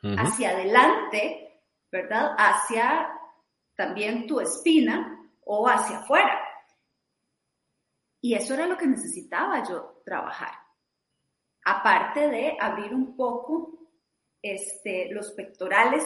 hacia 0.00 0.48
adelante, 0.48 1.60
¿verdad? 1.92 2.34
Hacia 2.38 3.06
también 3.74 4.26
tu 4.26 4.40
espina 4.40 5.30
o 5.44 5.68
hacia 5.68 5.98
afuera. 5.98 6.40
Y 8.22 8.32
eso 8.32 8.54
era 8.54 8.66
lo 8.66 8.78
que 8.78 8.86
necesitaba 8.86 9.62
yo 9.62 10.00
trabajar. 10.06 10.54
Aparte 11.66 12.26
de 12.26 12.56
abrir 12.58 12.94
un 12.94 13.14
poco 13.14 13.90
este, 14.40 15.12
los 15.12 15.32
pectorales, 15.32 16.02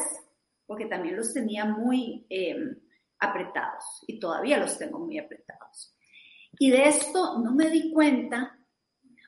porque 0.66 0.86
también 0.86 1.16
los 1.16 1.32
tenía 1.32 1.66
muy 1.66 2.26
em, 2.28 2.80
apretados 3.20 4.02
y 4.08 4.18
todavía 4.18 4.58
los 4.58 4.76
tengo 4.76 4.98
muy 4.98 5.20
apretados. 5.20 5.94
Y 6.62 6.70
de 6.70 6.88
esto 6.88 7.38
no 7.38 7.52
me 7.54 7.70
di 7.70 7.90
cuenta, 7.90 8.54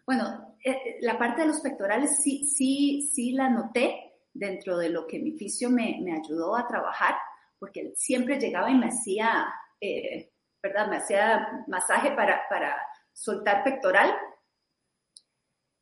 bueno, 0.05 0.55
eh, 0.63 0.71
eh, 0.71 0.99
la 1.01 1.19
parte 1.19 1.41
de 1.41 1.49
los 1.49 1.61
pectorales 1.61 2.23
sí, 2.23 2.45
sí, 2.45 3.09
sí 3.11 3.33
la 3.33 3.49
noté 3.49 4.19
dentro 4.35 4.77
de 4.77 4.91
lo 4.91 5.07
que 5.07 5.19
mi 5.19 5.33
fisio 5.33 5.71
me, 5.71 5.99
me 6.03 6.13
ayudó 6.13 6.55
a 6.55 6.67
trabajar, 6.67 7.15
porque 7.59 7.95
siempre 7.97 8.39
llegaba 8.39 8.71
y 8.71 8.75
me 8.75 8.89
hacía, 8.89 9.47
eh, 9.81 10.31
¿verdad? 10.63 10.91
Me 10.91 10.99
hacía 10.99 11.65
masaje 11.69 12.11
para, 12.11 12.43
para 12.51 12.77
soltar 13.15 13.65
pectoral, 13.65 14.15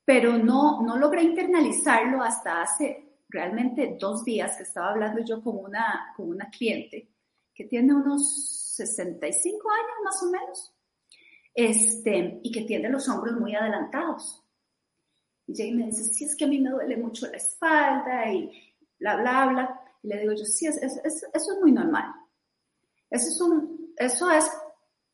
pero 0.05 0.39
no, 0.39 0.83
no 0.83 0.97
logré 0.99 1.23
internalizarlo 1.23 2.23
hasta 2.23 2.63
hace 2.63 3.17
realmente 3.29 3.97
dos 3.99 4.25
días 4.25 4.57
que 4.57 4.63
estaba 4.63 4.91
hablando 4.91 5.21
yo 5.25 5.43
con 5.43 5.57
una, 5.57 6.13
con 6.17 6.29
una 6.29 6.49
cliente 6.49 7.11
que 7.53 7.65
tiene 7.65 7.93
unos 7.93 8.77
65 8.77 9.69
años 9.69 9.97
más 10.05 10.23
o 10.23 10.31
menos 10.31 10.77
este, 11.55 12.41
y 12.43 12.53
que 12.53 12.63
tiene 12.63 12.89
los 12.89 13.09
hombros 13.09 13.39
muy 13.39 13.55
adelantados. 13.55 14.45
Y 15.47 15.57
Jay 15.57 15.73
me 15.73 15.87
dice, 15.87 16.05
sí, 16.05 16.25
es 16.25 16.37
que 16.37 16.45
a 16.45 16.49
mí 16.49 16.61
me 16.61 16.71
duele 16.71 16.97
mucho 16.97 17.27
la 17.27 17.37
espalda 17.37 18.33
y 18.33 18.51
bla, 18.99 19.17
bla, 19.17 19.47
bla. 19.47 19.81
Y 20.03 20.09
le 20.09 20.21
digo 20.21 20.33
yo, 20.33 20.45
sí, 20.45 20.67
es, 20.67 20.77
es, 20.83 21.01
eso 21.05 21.29
es 21.33 21.59
muy 21.61 21.73
normal. 21.73 22.13
Eso 23.11 23.29
es, 23.29 23.41
un, 23.41 23.93
eso 23.97 24.31
es 24.31 24.49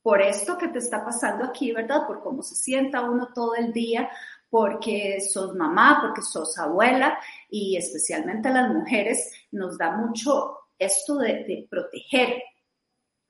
por 0.02 0.20
esto 0.20 0.58
que 0.58 0.68
te 0.68 0.78
está 0.78 1.04
pasando 1.04 1.44
aquí, 1.44 1.72
¿verdad? 1.72 2.06
Por 2.06 2.22
cómo 2.22 2.42
se 2.42 2.54
sienta 2.54 3.08
uno 3.08 3.32
todo 3.34 3.54
el 3.54 3.72
día, 3.72 4.10
porque 4.50 5.20
sos 5.20 5.54
mamá, 5.54 6.00
porque 6.02 6.22
sos 6.22 6.56
abuela 6.58 7.18
y 7.50 7.76
especialmente 7.76 8.48
a 8.48 8.52
las 8.52 8.72
mujeres 8.72 9.32
nos 9.50 9.76
da 9.78 9.96
mucho 9.96 10.58
esto 10.78 11.16
de 11.16 11.66
proteger 11.70 12.42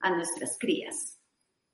a 0.01 0.11
nuestras 0.11 0.57
crías. 0.59 1.16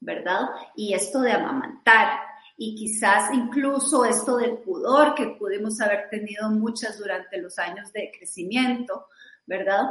¿Verdad? 0.04 0.50
Y 0.76 0.94
esto 0.94 1.22
de 1.22 1.32
amamantar 1.32 2.20
y 2.58 2.76
quizás 2.76 3.34
incluso 3.34 4.06
esto 4.06 4.38
del 4.38 4.58
pudor 4.60 5.16
que 5.16 5.28
pudimos 5.40 5.82
haber 5.82 6.10
tenido 6.10 6.50
muchas 6.50 7.00
durante 7.00 7.38
los 7.38 7.58
años 7.58 7.92
de 7.94 8.12
crecimiento, 8.16 9.08
¿verdad? 9.46 9.84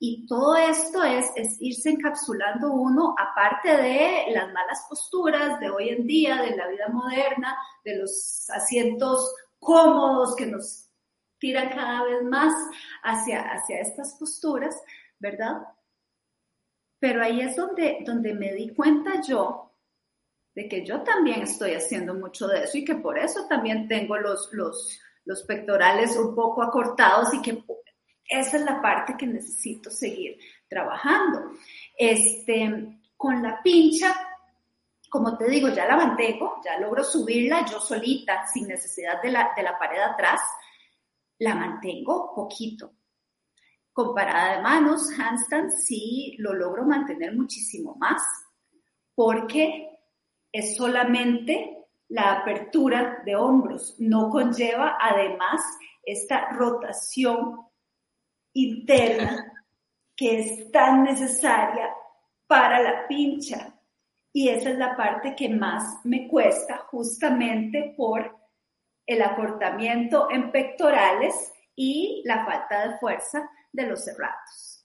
Y 0.00 0.26
todo 0.26 0.56
esto 0.56 1.02
es, 1.02 1.30
es 1.36 1.56
irse 1.60 1.90
encapsulando 1.90 2.72
uno, 2.72 3.14
aparte 3.18 3.76
de 3.76 4.26
las 4.30 4.52
malas 4.52 4.86
posturas 4.88 5.58
de 5.60 5.70
hoy 5.70 5.90
en 5.90 6.06
día, 6.06 6.42
de 6.42 6.56
la 6.56 6.68
vida 6.68 6.88
moderna, 6.88 7.56
de 7.84 7.96
los 7.96 8.48
asientos 8.50 9.34
cómodos 9.58 10.36
que 10.36 10.46
nos 10.46 10.88
tiran 11.38 11.68
cada 11.70 12.04
vez 12.04 12.22
más 12.24 12.52
hacia, 13.02 13.42
hacia 13.42 13.80
estas 13.80 14.14
posturas, 14.18 14.80
¿verdad? 15.18 15.62
Pero 16.98 17.22
ahí 17.22 17.40
es 17.40 17.56
donde, 17.56 17.98
donde 18.04 18.34
me 18.34 18.52
di 18.54 18.74
cuenta 18.74 19.20
yo 19.26 19.72
de 20.54 20.68
que 20.68 20.84
yo 20.84 21.02
también 21.02 21.42
estoy 21.42 21.74
haciendo 21.74 22.14
mucho 22.14 22.48
de 22.48 22.64
eso 22.64 22.78
y 22.78 22.84
que 22.84 22.96
por 22.96 23.18
eso 23.18 23.46
también 23.48 23.86
tengo 23.86 24.18
los, 24.18 24.48
los, 24.52 25.00
los 25.24 25.42
pectorales 25.44 26.16
un 26.16 26.34
poco 26.34 26.62
acortados 26.62 27.32
y 27.34 27.42
que 27.42 27.62
esa 28.28 28.56
es 28.58 28.62
la 28.64 28.82
parte 28.82 29.14
que 29.16 29.26
necesito 29.26 29.90
seguir 29.90 30.38
trabajando. 30.68 31.52
Este, 31.96 32.98
con 33.16 33.42
la 33.42 33.62
pincha, 33.62 34.14
como 35.08 35.36
te 35.38 35.48
digo, 35.48 35.68
ya 35.68 35.86
la 35.86 35.96
mantengo, 35.96 36.60
ya 36.64 36.78
logro 36.78 37.02
subirla 37.02 37.64
yo 37.64 37.80
solita, 37.80 38.46
sin 38.52 38.68
necesidad 38.68 39.22
de 39.22 39.30
la, 39.30 39.52
de 39.56 39.62
la 39.62 39.78
pared 39.78 40.00
atrás, 40.00 40.40
la 41.38 41.54
mantengo 41.54 42.34
poquito. 42.34 42.92
Comparada 43.98 44.54
de 44.54 44.62
manos, 44.62 45.10
handstand 45.18 45.72
sí 45.72 46.36
lo 46.38 46.54
logro 46.54 46.84
mantener 46.84 47.34
muchísimo 47.34 47.96
más, 47.96 48.22
porque 49.12 49.90
es 50.52 50.76
solamente 50.76 51.84
la 52.06 52.34
apertura 52.34 53.24
de 53.26 53.34
hombros, 53.34 53.96
no 53.98 54.30
conlleva 54.30 54.98
además 55.00 55.60
esta 56.04 56.48
rotación 56.50 57.66
interna 58.52 59.52
que 60.14 60.42
es 60.42 60.70
tan 60.70 61.02
necesaria 61.02 61.92
para 62.46 62.80
la 62.80 63.08
pincha. 63.08 63.74
Y 64.32 64.48
esa 64.48 64.70
es 64.70 64.78
la 64.78 64.96
parte 64.96 65.34
que 65.34 65.48
más 65.48 65.82
me 66.04 66.28
cuesta 66.28 66.86
justamente 66.86 67.94
por 67.96 68.32
el 69.04 69.22
acortamiento 69.22 70.30
en 70.30 70.52
pectorales 70.52 71.52
y 71.74 72.22
la 72.24 72.44
falta 72.46 72.86
de 72.86 72.98
fuerza 72.98 73.50
de 73.72 73.86
los 73.86 74.04
cerrados. 74.04 74.84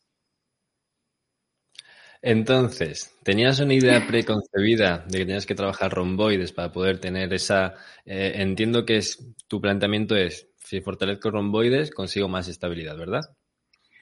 Entonces, 2.21 3.13
¿tenías 3.23 3.59
una 3.59 3.73
idea 3.73 4.07
preconcebida 4.07 4.99
de 5.09 5.17
que 5.17 5.25
tenías 5.25 5.45
que 5.45 5.55
trabajar 5.55 5.91
romboides 5.91 6.53
para 6.53 6.71
poder 6.71 6.99
tener 6.99 7.33
esa... 7.33 7.73
Eh, 8.05 8.33
entiendo 8.35 8.85
que 8.85 8.97
es, 8.97 9.19
tu 9.47 9.59
planteamiento 9.59 10.15
es 10.15 10.47
si 10.63 10.79
fortalezco 10.79 11.29
romboides, 11.29 11.91
consigo 11.91 12.29
más 12.29 12.47
estabilidad, 12.47 12.97
¿verdad? 12.97 13.21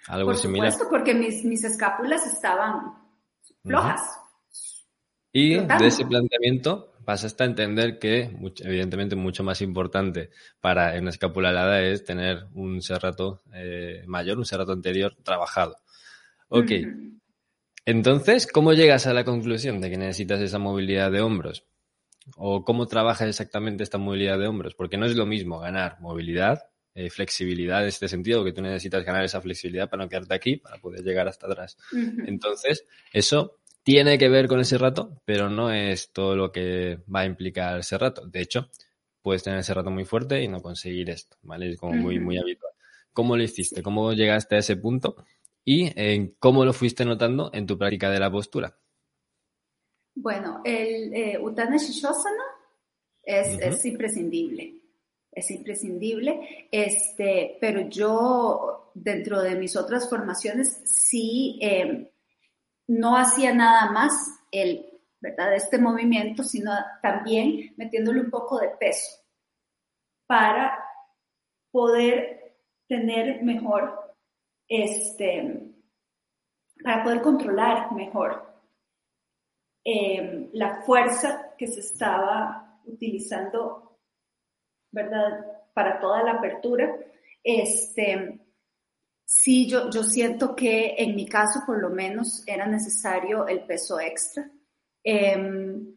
Algo 0.07 0.27
Por 0.27 0.37
supuesto, 0.37 0.85
porque 0.89 1.13
mis, 1.13 1.43
mis 1.43 1.63
escápulas 1.63 2.25
estaban 2.25 2.93
flojas. 3.63 4.01
Y 5.33 5.57
de 5.57 5.87
ese 5.87 6.05
planteamiento 6.05 6.90
vas 7.05 7.23
hasta 7.23 7.45
entender 7.45 7.99
que, 7.99 8.35
evidentemente, 8.63 9.15
mucho 9.15 9.43
más 9.43 9.61
importante 9.61 10.29
para 10.59 10.97
una 10.99 11.09
escápula 11.09 11.49
alada 11.49 11.81
es 11.81 12.03
tener 12.03 12.45
un 12.53 12.81
serrato 12.81 13.41
eh, 13.53 14.03
mayor, 14.07 14.37
un 14.37 14.45
serrato 14.45 14.71
anterior 14.71 15.15
trabajado. 15.23 15.77
Ok. 16.49 16.71
Entonces, 17.85 18.47
¿cómo 18.47 18.73
llegas 18.73 19.07
a 19.07 19.13
la 19.13 19.23
conclusión 19.23 19.81
de 19.81 19.89
que 19.89 19.97
necesitas 19.97 20.41
esa 20.41 20.59
movilidad 20.59 21.11
de 21.11 21.21
hombros? 21.21 21.65
¿O 22.35 22.63
cómo 22.63 22.87
trabajas 22.87 23.27
exactamente 23.27 23.83
esta 23.83 23.97
movilidad 23.97 24.37
de 24.37 24.47
hombros? 24.47 24.75
Porque 24.75 24.97
no 24.97 25.05
es 25.05 25.15
lo 25.15 25.25
mismo 25.25 25.59
ganar 25.59 25.97
movilidad, 25.99 26.69
eh, 26.93 27.09
flexibilidad 27.09 27.81
en 27.81 27.87
este 27.87 28.07
sentido, 28.07 28.43
que 28.43 28.53
tú 28.53 28.61
necesitas 28.61 29.03
ganar 29.03 29.23
esa 29.23 29.41
flexibilidad 29.41 29.89
para 29.89 30.03
no 30.03 30.09
quedarte 30.09 30.33
aquí, 30.35 30.57
para 30.57 30.77
poder 30.77 31.01
llegar 31.01 31.27
hasta 31.27 31.47
atrás. 31.47 31.77
Entonces, 32.27 32.85
eso 33.13 33.60
tiene 33.83 34.17
que 34.17 34.29
ver 34.29 34.47
con 34.47 34.59
ese 34.59 34.77
rato, 34.77 35.21
pero 35.25 35.49
no 35.49 35.71
es 35.71 36.11
todo 36.11 36.35
lo 36.35 36.51
que 36.51 36.99
va 37.13 37.21
a 37.21 37.25
implicar 37.25 37.79
ese 37.79 37.97
rato. 37.97 38.25
De 38.27 38.41
hecho, 38.41 38.69
puedes 39.21 39.43
tener 39.43 39.59
ese 39.59 39.73
rato 39.73 39.89
muy 39.89 40.05
fuerte 40.05 40.41
y 40.41 40.47
no 40.47 40.61
conseguir 40.61 41.09
esto, 41.09 41.37
¿vale? 41.41 41.71
Es 41.71 41.79
como 41.79 41.93
muy, 41.93 42.19
muy 42.19 42.37
habitual. 42.37 42.73
¿Cómo 43.13 43.35
lo 43.35 43.43
hiciste? 43.43 43.81
¿Cómo 43.81 44.13
llegaste 44.13 44.55
a 44.55 44.59
ese 44.59 44.77
punto? 44.77 45.15
¿Y 45.65 45.91
en 45.99 46.35
cómo 46.39 46.65
lo 46.65 46.73
fuiste 46.73 47.05
notando 47.05 47.51
en 47.53 47.65
tu 47.65 47.77
práctica 47.77 48.09
de 48.09 48.19
la 48.19 48.31
postura? 48.31 48.77
Bueno, 50.15 50.61
el 50.63 51.13
eh, 51.13 51.39
Utana 51.39 51.77
Shishosana 51.77 52.43
es, 53.23 53.59
es, 53.59 53.85
imprescindible. 53.85 54.75
Es 55.31 55.51
imprescindible. 55.51 56.67
Este, 56.71 57.57
pero 57.61 57.87
yo, 57.89 58.91
dentro 58.93 59.41
de 59.41 59.55
mis 59.55 59.75
otras 59.75 60.09
formaciones, 60.09 60.81
sí 60.85 61.59
eh, 61.61 62.10
no 62.87 63.17
hacía 63.17 63.53
nada 63.53 63.91
más 63.91 64.11
el, 64.51 64.99
¿verdad? 65.19 65.55
este 65.55 65.77
movimiento, 65.77 66.43
sino 66.43 66.71
también 67.01 67.73
metiéndole 67.77 68.21
un 68.21 68.29
poco 68.29 68.59
de 68.59 68.69
peso 68.69 69.21
para 70.25 70.83
poder 71.71 72.57
tener 72.87 73.43
mejor, 73.43 74.15
este, 74.67 75.73
para 76.83 77.03
poder 77.03 77.21
controlar 77.21 77.91
mejor 77.93 78.45
em, 79.83 80.49
la 80.53 80.81
fuerza 80.81 81.53
que 81.57 81.67
se 81.67 81.79
estaba 81.79 82.81
utilizando, 82.85 83.97
¿verdad? 84.91 85.45
Para 85.73 85.99
toda 85.99 86.23
la 86.23 86.33
apertura. 86.33 86.95
Este, 87.43 88.40
Sí, 89.33 89.65
yo, 89.65 89.89
yo 89.89 90.03
siento 90.03 90.53
que 90.57 90.93
en 90.97 91.15
mi 91.15 91.25
caso 91.25 91.61
por 91.65 91.81
lo 91.81 91.89
menos 91.89 92.43
era 92.45 92.67
necesario 92.67 93.47
el 93.47 93.63
peso 93.65 93.97
extra. 93.97 94.51
Em, 95.03 95.95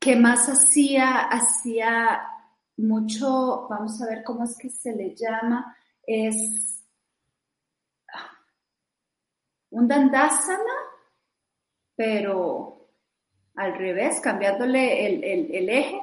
¿Qué 0.00 0.16
más 0.16 0.48
hacía? 0.48 1.28
Hacía 1.28 2.22
mucho, 2.78 3.68
vamos 3.68 4.00
a 4.00 4.06
ver 4.06 4.24
cómo 4.24 4.44
es 4.44 4.56
que 4.56 4.70
se 4.70 4.96
le 4.96 5.14
llama, 5.14 5.76
es 6.06 6.82
ah, 8.10 8.38
un 9.70 9.86
dandasana, 9.86 10.74
pero 11.94 12.88
al 13.54 13.76
revés, 13.76 14.18
cambiándole 14.20 15.06
el, 15.06 15.54
el 15.54 15.68
eje. 15.68 16.00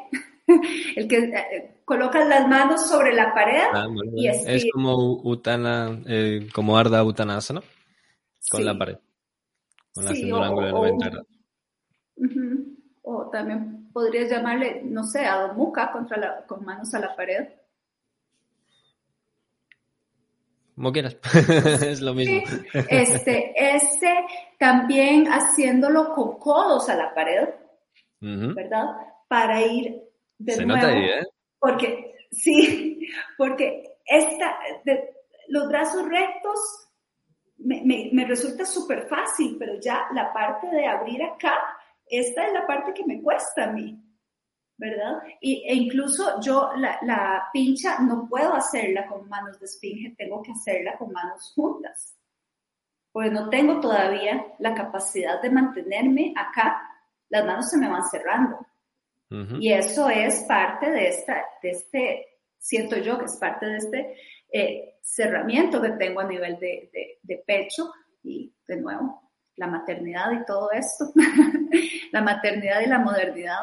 el 0.96 1.08
que 1.08 1.18
eh, 1.18 1.82
colocas 1.86 2.28
las 2.28 2.48
manos 2.48 2.88
sobre 2.88 3.14
la 3.14 3.34
pared 3.34 3.64
ah, 3.74 3.88
y 4.16 4.28
es, 4.28 4.66
como 4.74 5.22
Utana, 5.24 6.02
eh, 6.08 6.48
como 6.54 6.78
Arda 6.78 7.04
Uttanasana, 7.04 7.62
con 8.50 8.66
la 8.66 8.78
pared, 8.78 8.98
con 9.94 10.08
haciendo 10.08 10.38
un 10.38 10.44
ángulo 10.44 10.68
de 10.68 10.74
90 10.74 11.10
grados. 11.10 11.28
O 13.02 13.30
también 13.30 13.90
podrías 13.92 14.30
llamarle, 14.30 14.82
no 14.84 15.04
sé, 15.04 15.26
a 15.26 15.54
Muka 15.54 15.92
contra 15.92 16.18
la, 16.18 16.46
con 16.46 16.64
manos 16.64 16.94
a 16.94 17.00
la 17.00 17.16
pared. 17.16 17.48
Como 20.76 20.92
quieras, 20.94 21.18
es 21.86 22.02
lo 22.02 22.14
mismo. 22.14 22.42
Este, 22.74 23.54
este 23.56 24.26
también 24.58 25.28
haciéndolo 25.28 26.14
con 26.14 26.40
codos 26.40 26.88
a 26.88 26.96
la 26.96 27.14
pared, 27.14 27.50
¿verdad? 28.22 28.86
Para 29.28 29.62
ir 29.62 30.09
se 30.46 30.66
nota 30.66 30.88
ahí, 30.88 31.06
¿eh? 31.06 31.28
Porque, 31.60 32.16
sí, 32.32 33.08
porque 33.38 33.98
esta, 34.06 34.58
los 35.48 35.68
brazos 35.68 36.08
rectos 36.08 36.90
me, 37.58 37.82
me, 37.84 38.10
me 38.14 38.26
resulta 38.26 38.66
súper 38.66 39.08
fácil, 39.08 39.58
pero 39.60 39.80
ya 39.80 40.08
la 40.14 40.32
parte 40.34 40.68
de 40.68 40.86
abrir 40.86 41.22
acá, 41.24 41.54
esta 42.06 42.48
es 42.48 42.54
la 42.54 42.66
parte 42.66 42.94
que 42.94 43.06
me 43.06 43.22
cuesta 43.22 43.66
a 43.66 43.72
mí, 43.72 44.02
¿verdad? 44.78 45.22
Y, 45.42 45.64
e 45.68 45.76
incluso 45.76 46.40
yo 46.42 46.72
la, 46.78 46.98
la 47.02 47.50
pincha 47.52 48.00
no 48.00 48.28
puedo 48.30 48.54
hacerla 48.54 49.06
con 49.08 49.28
manos 49.28 49.60
de 49.60 49.66
esfinge, 49.66 50.16
tengo 50.18 50.42
que 50.42 50.54
hacerla 50.54 50.98
con 50.98 51.12
manos 51.12 51.52
juntas, 51.54 52.18
porque 53.12 53.30
no 53.30 53.50
tengo 53.50 53.80
todavía 53.80 54.54
la 54.60 54.74
capacidad 54.74 55.42
de 55.42 55.50
mantenerme 55.50 56.34
acá, 56.36 56.82
las 57.30 57.46
manos 57.46 57.70
se 57.70 57.78
me 57.78 57.90
van 57.90 58.04
cerrando. 58.10 58.66
Y 59.32 59.72
eso 59.72 60.10
es 60.10 60.44
parte 60.48 60.90
de, 60.90 61.10
esta, 61.10 61.44
de 61.62 61.70
este, 61.70 62.26
siento 62.58 62.98
yo 62.98 63.20
que 63.20 63.26
es 63.26 63.38
parte 63.40 63.68
de 63.68 63.78
este 63.78 64.16
eh, 64.52 64.96
cerramiento 65.02 65.82
que 65.82 65.92
tengo 65.92 66.22
a 66.22 66.28
nivel 66.28 66.58
de, 66.60 67.20
de, 67.22 67.44
pecho 67.46 67.92
y 68.24 68.52
de 68.68 68.78
nuevo, 68.78 69.22
la 69.56 69.68
maternidad 69.68 70.32
y 70.32 70.46
todo 70.46 70.72
esto, 70.72 71.06
la 72.12 72.22
maternidad 72.22 72.82
y 72.82 72.88
la 72.88 73.00
modernidad. 73.00 73.60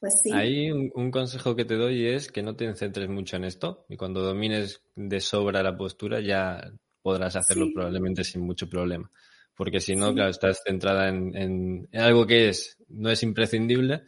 Pues 0.00 0.20
sí. 0.22 0.32
Ahí 0.32 0.70
un, 0.70 1.10
consejo 1.10 1.54
que 1.54 1.64
te 1.64 1.76
doy 1.76 2.08
es 2.08 2.32
que 2.32 2.42
no 2.42 2.56
te 2.56 2.74
centres 2.74 3.08
mucho 3.08 3.36
en 3.36 3.44
esto 3.44 3.84
y 3.88 3.96
cuando 3.96 4.22
domines 4.22 4.82
de 4.96 5.20
sobra 5.20 5.62
la 5.62 5.76
postura 5.76 6.20
ya 6.20 6.72
podrás 7.02 7.36
hacerlo 7.36 7.66
probablemente 7.72 8.24
sin 8.24 8.40
mucho 8.40 8.68
problema. 8.68 9.10
Porque 9.54 9.78
si 9.78 9.94
no, 9.94 10.14
claro, 10.14 10.30
estás 10.30 10.62
centrada 10.64 11.08
en, 11.08 11.36
en, 11.36 11.88
algo 11.92 12.26
que 12.26 12.48
es, 12.48 12.78
no 12.88 13.10
es 13.10 13.22
imprescindible 13.22 14.02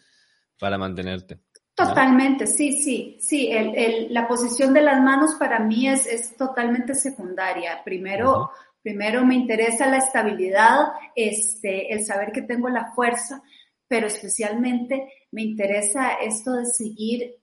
para 0.59 0.79
mantenerte. 0.79 1.41
Totalmente, 1.75 2.47
sí, 2.47 2.73
sí, 2.83 3.17
sí. 3.21 3.49
El, 3.51 4.12
la 4.12 4.29
posición 4.29 4.75
de 4.75 4.83
las 4.83 5.01
manos 5.01 5.35
para 5.37 5.59
mí 5.59 5.88
es, 5.88 6.07
es 6.07 6.37
totalmente 6.37 6.95
secundaria. 6.95 7.83
Primero, 7.83 8.51
primero 8.83 9.25
me 9.25 9.35
interesa 9.35 9.87
la 9.87 9.99
estabilidad, 9.99 10.93
este, 11.17 11.93
el 11.93 12.05
saber 12.05 12.31
que 12.31 12.43
tengo 12.43 12.69
la 12.69 12.93
fuerza, 12.93 13.43
pero 13.88 14.07
especialmente 14.07 15.12
me 15.31 15.43
interesa 15.43 16.15
esto 16.15 16.53
de 16.53 16.67
seguir 16.67 17.37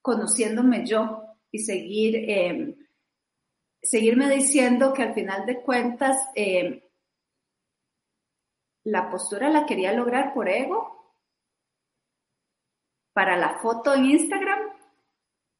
conociéndome 0.00 0.86
yo 0.86 1.24
y 1.50 1.58
seguir, 1.58 2.30
em, 2.30 2.76
seguirme 3.82 4.30
diciendo 4.30 4.92
que 4.92 5.02
al 5.02 5.14
final 5.14 5.46
de 5.46 5.60
cuentas 5.60 6.16
em, 6.34 6.80
la 8.84 9.10
postura 9.10 9.50
la 9.50 9.66
quería 9.66 9.92
lograr 9.92 10.32
por 10.32 10.48
ego 10.48 10.97
para 13.18 13.36
la 13.36 13.58
foto 13.58 13.92
en 13.92 14.04
Instagram, 14.04 14.60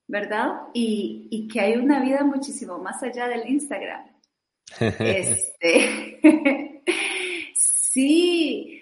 ¿verdad? 0.06 0.68
Y, 0.72 1.48
que 1.52 1.60
hay 1.60 1.74
una 1.74 1.98
vida 1.98 2.22
muchísimo 2.22 2.78
más 2.78 3.02
allá 3.02 3.26
del 3.26 3.48
Instagram. 3.48 4.06
este, 4.78 6.22
sí, 7.56 8.80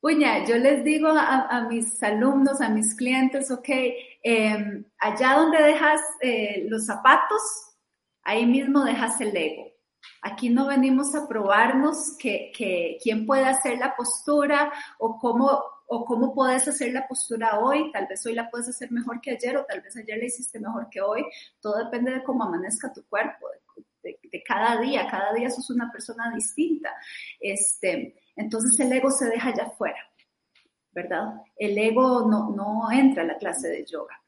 puña, 0.00 0.44
yo 0.44 0.58
les 0.58 0.82
digo 0.82 1.06
a, 1.08 1.68
mis 1.70 2.02
alumnos, 2.02 2.60
a 2.60 2.68
mis 2.68 2.96
clientes, 2.96 3.48
ok, 3.52 3.68
em, 4.24 4.84
allá 4.98 5.34
donde 5.34 5.62
dejas 5.62 6.00
eh, 6.20 6.66
los 6.68 6.84
zapatos, 6.84 7.40
ahí 8.24 8.44
mismo 8.44 8.82
dejas 8.82 9.20
el 9.20 9.36
ego. 9.36 9.70
Aquí 10.22 10.48
no 10.48 10.66
venimos 10.66 11.14
a 11.14 11.28
probarnos 11.28 12.16
que, 12.18 12.50
que 12.52 12.98
quién 13.00 13.24
puede 13.24 13.44
hacer 13.44 13.78
la 13.78 13.94
postura 13.94 14.72
o 14.98 15.16
cómo 15.16 15.75
o 15.86 16.04
cómo 16.04 16.34
puedes 16.34 16.66
hacer 16.66 16.92
la 16.92 17.06
postura 17.06 17.60
hoy, 17.60 17.90
tal 17.92 18.06
vez 18.06 18.24
hoy 18.26 18.34
la 18.34 18.50
puedes 18.50 18.68
hacer 18.68 18.90
mejor 18.90 19.20
que 19.20 19.32
ayer 19.32 19.56
o 19.56 19.64
tal 19.64 19.80
vez 19.80 19.96
ayer 19.96 20.18
la 20.18 20.24
hiciste 20.26 20.58
mejor 20.58 20.88
que 20.90 21.00
hoy, 21.00 21.24
todo 21.60 21.84
depende 21.84 22.12
de 22.12 22.24
cómo 22.24 22.44
amanezca 22.44 22.92
tu 22.92 23.04
cuerpo, 23.06 23.46
de, 24.02 24.42
cada 24.46 24.80
día, 24.80 25.08
cada 25.10 25.32
día 25.32 25.50
sos 25.50 25.70
una 25.70 25.90
persona 25.90 26.32
distinta. 26.34 26.94
Este, 27.40 28.14
entonces 28.36 28.78
el 28.78 28.92
ego 28.92 29.10
se 29.10 29.26
deja 29.26 29.48
allá 29.48 29.64
afuera, 29.64 29.98
¿verdad? 30.92 31.42
El 31.56 31.76
ego 31.78 32.28
no, 32.28 32.50
no 32.50 32.90
entra 32.92 33.22
a 33.22 33.26
la 33.26 33.36
clase 33.36 33.68
de 33.68 33.84
yoga. 33.84 34.20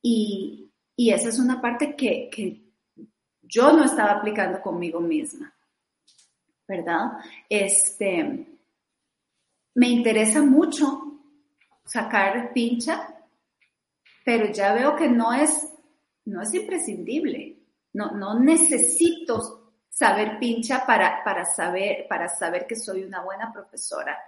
Y, 0.00 0.72
y 0.96 1.10
esa 1.10 1.28
es 1.28 1.38
una 1.38 1.60
parte 1.60 1.94
que, 1.94 2.28
que 2.30 2.62
yo 3.42 3.72
no 3.72 3.84
estaba 3.84 4.12
aplicando 4.12 4.60
conmigo 4.60 5.00
misma, 5.00 5.54
¿verdad? 6.66 7.12
Este, 7.48 8.51
me 9.74 9.88
interesa 9.88 10.42
mucho 10.42 11.20
sacar 11.84 12.52
pincha, 12.52 13.08
pero 14.24 14.52
ya 14.52 14.72
veo 14.74 14.94
que 14.96 15.08
no 15.08 15.32
es 15.32 15.72
no 16.24 16.42
es 16.42 16.54
imprescindible. 16.54 17.58
No, 17.94 18.12
no 18.12 18.38
necesito 18.38 19.74
saber 19.88 20.38
pincha 20.38 20.86
para, 20.86 21.22
para, 21.24 21.44
saber, 21.44 22.06
para 22.08 22.28
saber 22.28 22.66
que 22.66 22.76
soy 22.76 23.04
una 23.04 23.22
buena 23.22 23.52
profesora. 23.52 24.18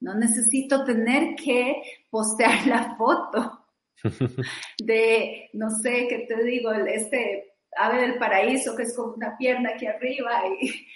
No 0.00 0.14
necesito 0.14 0.84
tener 0.84 1.36
que 1.36 1.82
postear 2.10 2.66
la 2.66 2.96
foto 2.96 3.66
de, 4.78 5.50
no 5.52 5.70
sé, 5.70 6.08
¿qué 6.08 6.26
te 6.28 6.42
digo? 6.42 6.72
Este 6.72 7.54
ave 7.76 8.00
del 8.02 8.18
paraíso 8.18 8.76
que 8.76 8.82
es 8.82 8.96
como 8.96 9.14
una 9.14 9.36
pierna 9.36 9.70
aquí 9.74 9.86
arriba 9.86 10.42
y, 10.60 10.86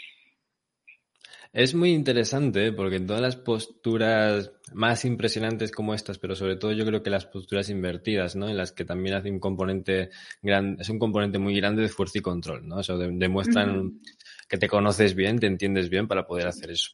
es 1.56 1.74
muy 1.74 1.92
interesante 1.92 2.70
porque 2.70 2.96
en 2.96 3.06
todas 3.06 3.22
las 3.22 3.36
posturas 3.36 4.52
más 4.74 5.06
impresionantes 5.06 5.72
como 5.72 5.94
estas, 5.94 6.18
pero 6.18 6.36
sobre 6.36 6.56
todo 6.56 6.72
yo 6.72 6.84
creo 6.84 7.02
que 7.02 7.08
las 7.08 7.24
posturas 7.24 7.70
invertidas, 7.70 8.36
¿no? 8.36 8.50
En 8.50 8.58
las 8.58 8.72
que 8.72 8.84
también 8.84 9.14
hace 9.14 9.30
un 9.30 9.40
componente 9.40 10.10
grande, 10.42 10.82
es 10.82 10.90
un 10.90 10.98
componente 10.98 11.38
muy 11.38 11.56
grande 11.56 11.80
de 11.80 11.88
fuerza 11.88 12.18
y 12.18 12.20
control, 12.20 12.68
¿no? 12.68 12.80
Eso 12.80 12.98
demuestran 12.98 14.02
que 14.50 14.58
te 14.58 14.68
conoces 14.68 15.14
bien, 15.14 15.38
te 15.38 15.46
entiendes 15.46 15.88
bien 15.88 16.06
para 16.06 16.26
poder 16.26 16.46
hacer 16.46 16.72
eso. 16.72 16.90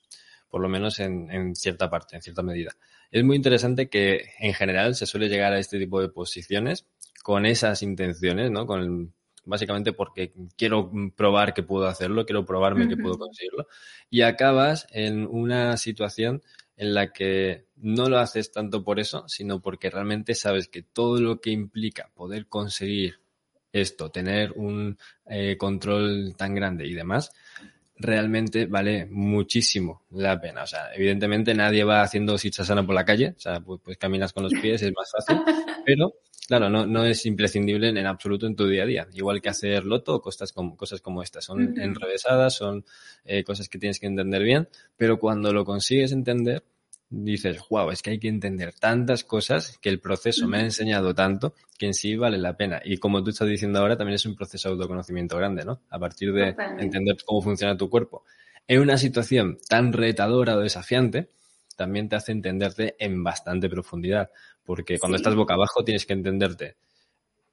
Por 0.49 0.61
lo 0.61 0.69
menos 0.69 1.01
en, 1.01 1.29
en 1.33 1.57
cierta 1.57 1.91
parte, 1.91 2.15
en 2.15 2.23
cierta 2.23 2.45
medida. 2.45 2.71
Es 3.11 3.25
muy 3.25 3.35
interesante 3.35 3.89
que 3.89 4.27
en 4.39 4.55
general 4.55 4.95
se 4.95 5.07
suele 5.07 5.29
llegar 5.29 5.53
a 5.53 5.59
este 5.59 5.81
tipo 5.81 6.01
de 6.01 6.09
posiciones 6.09 6.87
con 7.25 7.47
esas 7.47 7.83
intenciones, 7.83 8.53
¿no? 8.53 8.65
Con 8.65 8.81
el, 8.81 9.09
básicamente 9.45 9.93
porque 9.93 10.33
quiero 10.57 10.91
probar 11.17 11.55
que 11.55 11.63
puedo 11.63 11.87
hacerlo, 11.87 12.25
quiero 12.25 12.45
probarme 12.45 12.89
que 12.89 12.97
puedo 12.97 13.19
conseguirlo, 13.19 13.67
y 14.11 14.23
acabas 14.23 14.87
en 14.91 15.27
una 15.27 15.77
situación 15.77 16.43
en 16.77 16.95
la 16.95 17.13
que 17.13 17.67
no 17.77 18.09
lo 18.09 18.19
haces 18.19 18.51
tanto 18.53 18.83
por 18.83 18.99
eso, 18.99 19.29
sino 19.29 19.61
porque 19.61 19.91
realmente 19.91 20.35
sabes 20.35 20.69
que 20.69 20.83
todo 20.83 21.21
lo 21.21 21.41
que 21.41 21.51
implica 21.51 22.11
poder 22.15 22.47
conseguir 22.47 23.21
esto, 23.73 24.11
tener 24.11 24.53
un 24.53 24.99
eh, 25.27 25.57
control 25.57 26.35
tan 26.37 26.55
grande 26.55 26.87
y 26.87 26.95
demás, 26.95 27.33
realmente 27.97 28.67
vale 28.67 29.07
muchísimo 29.07 30.03
la 30.11 30.41
pena. 30.41 30.65
O 30.65 30.67
sea, 30.67 30.93
evidentemente 30.95 31.55
nadie 31.55 31.85
va 31.85 32.03
haciendo 32.03 32.37
sichasana 32.37 32.85
por 32.85 32.95
la 32.95 33.05
calle, 33.05 33.35
o 33.37 33.41
sea, 33.41 33.61
pues, 33.61 33.81
pues 33.83 33.97
caminas 33.97 34.33
con 34.33 34.43
los 34.43 34.53
pies, 34.55 34.83
es 34.83 34.93
más 34.93 35.11
fácil, 35.11 35.41
pero 35.87 36.15
Claro, 36.47 36.69
no, 36.69 36.87
no 36.87 37.05
es 37.05 37.25
imprescindible 37.25 37.89
en, 37.89 38.07
absoluto 38.07 38.47
en 38.47 38.57
tu 38.57 38.67
día 38.67 38.83
a 38.83 38.87
día. 38.87 39.09
Igual 39.13 39.41
que 39.41 39.49
hacer 39.49 39.85
loto, 39.85 40.21
cosas 40.21 40.53
como, 40.53 40.77
cosas 40.77 41.01
como 41.01 41.23
estas. 41.23 41.45
Son 41.45 41.79
enrevesadas, 41.79 42.55
son 42.55 42.85
eh, 43.25 43.45
cosas 43.45 43.69
que 43.69 43.79
tienes 43.79 44.01
que 44.01 44.07
entender 44.07 44.43
bien, 44.43 44.69
pero 44.97 45.19
cuando 45.19 45.53
lo 45.53 45.65
consigues 45.65 46.11
entender, 46.13 46.65
dices, 47.13 47.59
wow, 47.71 47.91
es 47.91 48.03
que 48.03 48.11
hay 48.11 48.19
que 48.19 48.29
entender 48.29 48.73
tantas 48.73 49.23
cosas 49.23 49.79
que 49.79 49.89
el 49.89 50.01
proceso 50.01 50.49
me 50.49 50.59
ha 50.59 50.61
enseñado 50.63 51.15
tanto 51.15 51.55
que 51.79 51.87
en 51.87 51.95
sí 51.95 52.17
vale 52.17 52.39
la 52.39 52.57
pena. 52.57 52.81
Y 52.85 52.97
como 52.97 53.23
tú 53.23 53.31
estás 53.31 53.49
diciendo 53.49 53.79
ahora, 53.79 53.97
también 53.97 54.15
es 54.15 54.27
un 54.27 54.35
proceso 54.35 54.69
de 54.69 54.75
autoconocimiento 54.75 55.37
grande, 55.37 55.65
¿no? 55.65 55.83
A 55.91 55.99
partir 55.99 56.33
de 56.33 56.57
entender 56.79 57.17
cómo 57.25 57.43
funciona 57.43 57.77
tu 57.77 57.89
cuerpo. 57.89 58.25
En 58.67 58.81
una 58.81 58.97
situación 58.97 59.59
tan 59.69 59.93
retadora 59.93 60.57
o 60.57 60.61
desafiante, 60.61 61.31
también 61.77 62.09
te 62.09 62.17
hace 62.17 62.33
entenderte 62.33 62.97
en 62.99 63.23
bastante 63.23 63.69
profundidad 63.69 64.31
porque 64.65 64.99
cuando 64.99 65.17
estás 65.17 65.35
boca 65.35 65.55
abajo 65.55 65.85
tienes 65.85 66.07
que 66.07 66.13
entenderte 66.13 66.77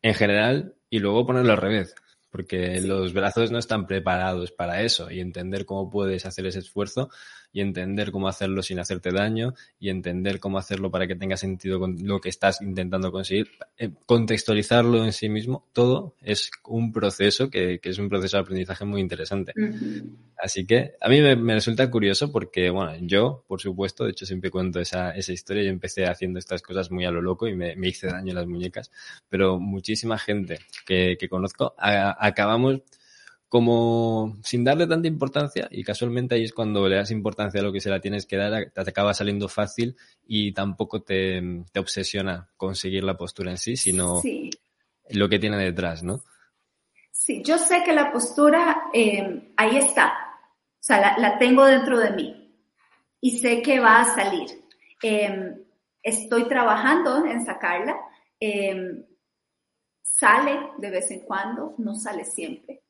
en 0.01 0.13
general 0.13 0.75
y 0.89 0.99
luego 0.99 1.25
ponerlo 1.25 1.51
al 1.51 1.57
revés, 1.57 1.95
porque 2.29 2.81
los 2.81 3.13
brazos 3.13 3.51
no 3.51 3.59
están 3.59 3.87
preparados 3.87 4.51
para 4.51 4.81
eso 4.81 5.09
y 5.11 5.19
entender 5.19 5.65
cómo 5.65 5.89
puedes 5.89 6.25
hacer 6.25 6.45
ese 6.45 6.59
esfuerzo 6.59 7.09
y 7.51 7.61
entender 7.61 8.11
cómo 8.11 8.27
hacerlo 8.27 8.61
sin 8.61 8.79
hacerte 8.79 9.11
daño 9.11 9.55
y 9.79 9.89
entender 9.89 10.39
cómo 10.39 10.57
hacerlo 10.57 10.91
para 10.91 11.07
que 11.07 11.15
tenga 11.15 11.35
sentido 11.35 11.79
con 11.79 11.97
lo 12.03 12.19
que 12.21 12.29
estás 12.29 12.61
intentando 12.61 13.11
conseguir. 13.11 13.49
Eh, 13.77 13.89
contextualizarlo 14.05 15.03
en 15.03 15.13
sí 15.13 15.29
mismo, 15.29 15.67
todo 15.73 16.15
es 16.21 16.51
un 16.65 16.91
proceso 16.91 17.49
que, 17.49 17.79
que 17.79 17.89
es 17.89 17.97
un 17.97 18.09
proceso 18.09 18.37
de 18.37 18.41
aprendizaje 18.41 18.85
muy 18.85 19.01
interesante. 19.01 19.53
Así 20.37 20.65
que 20.65 20.93
a 21.01 21.09
mí 21.09 21.21
me, 21.21 21.53
resulta 21.53 21.89
curioso 21.89 22.31
porque, 22.31 22.69
bueno, 22.69 22.93
yo, 23.01 23.43
por 23.47 23.59
supuesto, 23.59 24.05
de 24.05 24.11
hecho 24.11 24.25
siempre 24.25 24.51
cuento 24.51 24.79
esa, 24.79 25.11
esa 25.11 25.33
historia, 25.33 25.63
yo 25.63 25.69
empecé 25.69 26.05
haciendo 26.05 26.39
estas 26.39 26.61
cosas 26.61 26.91
muy 26.91 27.05
a 27.05 27.11
lo 27.11 27.21
loco 27.21 27.47
y 27.47 27.55
me, 27.55 27.75
me 27.75 27.89
hice 27.89 28.07
daño 28.07 28.29
en 28.29 28.35
las 28.35 28.47
muñecas, 28.47 28.91
pero 29.27 29.59
muchísima 29.59 30.17
gente 30.17 30.59
que, 30.85 31.17
que 31.19 31.27
conozco 31.27 31.73
acabamos 32.19 32.81
como 33.49 34.37
sin 34.43 34.63
darle 34.63 34.85
tanta 34.85 35.07
importancia 35.07 35.67
y 35.71 35.83
casualmente 35.83 36.35
ahí 36.35 36.43
es 36.43 36.53
cuando 36.53 36.87
le 36.87 36.97
das 36.97 37.09
importancia 37.09 37.59
a 37.59 37.63
lo 37.63 37.73
que 37.73 37.81
se 37.81 37.89
la 37.89 37.99
tienes 37.99 38.27
que 38.27 38.37
dar, 38.37 38.69
te 38.71 38.81
acaba 38.81 39.13
saliendo 39.15 39.47
fácil 39.47 39.97
y 40.27 40.51
tampoco 40.51 41.01
te, 41.01 41.41
te 41.71 41.79
obsesiona 41.79 42.47
conseguir 42.57 43.03
la 43.03 43.17
postura 43.17 43.49
en 43.49 43.57
sí, 43.57 43.75
sino 43.75 44.21
lo 45.09 45.29
que 45.29 45.39
tiene 45.39 45.57
detrás, 45.57 46.03
¿no? 46.03 46.21
Sí, 47.11 47.41
yo 47.43 47.57
sé 47.57 47.83
que 47.83 47.93
la 47.93 48.11
postura 48.11 48.83
eh, 48.93 49.51
ahí 49.57 49.77
está, 49.77 50.29
o 50.79 50.83
sea, 50.83 51.17
la, 51.17 51.37
tengo 51.39 51.65
dentro 51.65 51.99
de 51.99 52.11
mí 52.11 52.55
y 53.19 53.39
sé 53.39 53.61
que 53.61 53.79
va 53.79 54.01
a 54.01 54.15
salir. 54.15 54.47
Em, 55.01 55.55
estoy 56.03 56.47
trabajando 56.47 57.25
en 57.25 57.43
sacarla, 57.45 57.97
em, 58.39 59.03
sale 60.01 60.71
de 60.77 60.89
vez 60.89 61.11
en 61.11 61.21
cuando, 61.21 61.75
no 61.77 61.95
sale 61.95 62.25
siempre 62.25 62.83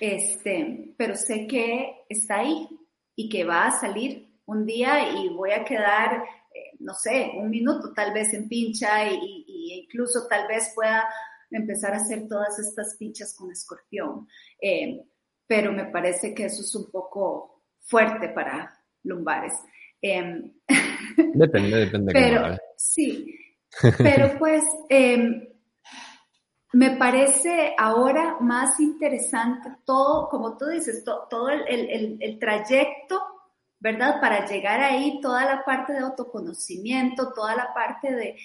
este, 0.00 0.94
pero 0.96 1.14
sé 1.14 1.46
que 1.46 2.04
está 2.08 2.40
ahí 2.40 2.68
y 3.14 3.28
que 3.28 3.44
va 3.44 3.66
a 3.66 3.80
salir 3.80 4.28
un 4.46 4.66
día 4.66 5.12
y 5.12 5.28
voy 5.28 5.52
a 5.52 5.64
quedar, 5.64 6.24
eh, 6.54 6.76
no 6.80 6.92
sé, 6.94 7.32
un 7.36 7.50
minuto 7.50 7.92
tal 7.94 8.12
vez 8.12 8.34
en 8.34 8.48
pincha 8.48 9.10
y, 9.10 9.44
incluso 9.84 10.26
tal 10.28 10.46
vez 10.48 10.72
pueda 10.74 11.08
empezar 11.50 11.94
a 11.94 11.98
hacer 11.98 12.28
todas 12.28 12.58
estas 12.58 12.96
pinchas 12.98 13.34
con 13.36 13.50
escorpión. 13.50 14.28
Eh, 14.60 15.02
pero 15.46 15.72
me 15.72 15.86
parece 15.86 16.34
que 16.34 16.44
eso 16.44 16.62
es 16.62 16.74
un 16.74 16.90
poco 16.90 17.64
fuerte 17.80 18.28
para 18.28 18.72
lumbares. 19.04 19.54
Em, 20.00 20.52
depende, 21.34 21.76
depende. 21.76 22.12
Pero, 22.12 22.56
sí, 22.76 23.34
pero 23.98 24.38
pues 24.38 24.62
em, 24.88 25.49
me 26.72 26.92
parece 26.92 27.74
ahora 27.76 28.36
más 28.40 28.78
interesante 28.78 29.70
todo, 29.84 30.28
como 30.28 30.56
tú 30.56 30.66
dices, 30.66 31.04
todo 31.04 31.48
el, 31.48 32.38
trayecto, 32.38 33.20
¿verdad? 33.80 34.20
Para 34.20 34.46
llegar 34.46 34.80
ahí, 34.80 35.20
toda 35.20 35.44
la 35.44 35.64
parte 35.64 35.92
de 35.92 36.00
autoconocimiento, 36.00 37.32
toda 37.32 37.56
la 37.56 37.74
parte 37.74 38.14
de 38.14 38.36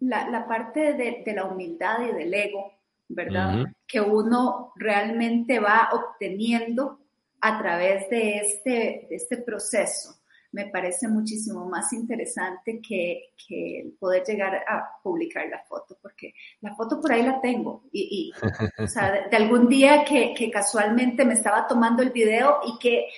la, 0.00 0.46
parte 0.48 0.94
de, 0.94 1.34
la 1.34 1.44
humildad 1.44 2.00
y 2.08 2.12
del 2.12 2.32
ego, 2.32 2.72
¿verdad? 3.08 3.66
Que 3.86 4.00
uno 4.00 4.72
realmente 4.76 5.60
va 5.60 5.90
obteniendo 5.92 7.00
a 7.40 7.58
través 7.58 8.08
de 8.08 8.38
este, 8.38 9.06
de 9.10 9.16
este 9.16 9.36
proceso 9.36 10.23
me 10.54 10.66
parece 10.66 11.08
muchísimo 11.08 11.66
más 11.66 11.92
interesante 11.92 12.80
que, 12.80 13.32
que 13.46 13.92
poder 13.98 14.22
llegar 14.24 14.54
a 14.54 15.00
publicar 15.02 15.48
la 15.48 15.58
foto, 15.58 15.98
porque 16.00 16.32
la 16.60 16.74
foto 16.76 17.00
por 17.00 17.12
ahí 17.12 17.22
la 17.22 17.40
tengo. 17.40 17.82
Y, 17.90 18.32
o 18.78 18.86
sea, 18.86 19.26
de, 19.28 19.36
algún 19.36 19.68
día 19.68 20.04
que, 20.04 20.32
que, 20.32 20.50
casualmente 20.50 21.24
me 21.24 21.34
estaba 21.34 21.66
tomando 21.66 22.02
el 22.04 22.10
video 22.10 22.60
y 22.66 22.78
que 22.78 23.08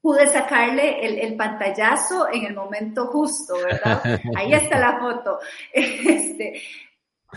pude 0.00 0.26
sacarle 0.26 1.06
el, 1.06 1.18
el, 1.18 1.36
pantallazo 1.36 2.26
en 2.32 2.46
el 2.46 2.54
momento 2.54 3.06
justo, 3.06 3.54
¿verdad? 3.62 4.02
Ahí 4.36 4.52
está 4.52 4.78
la 4.78 4.98
foto. 4.98 5.38
Este, 5.72 6.60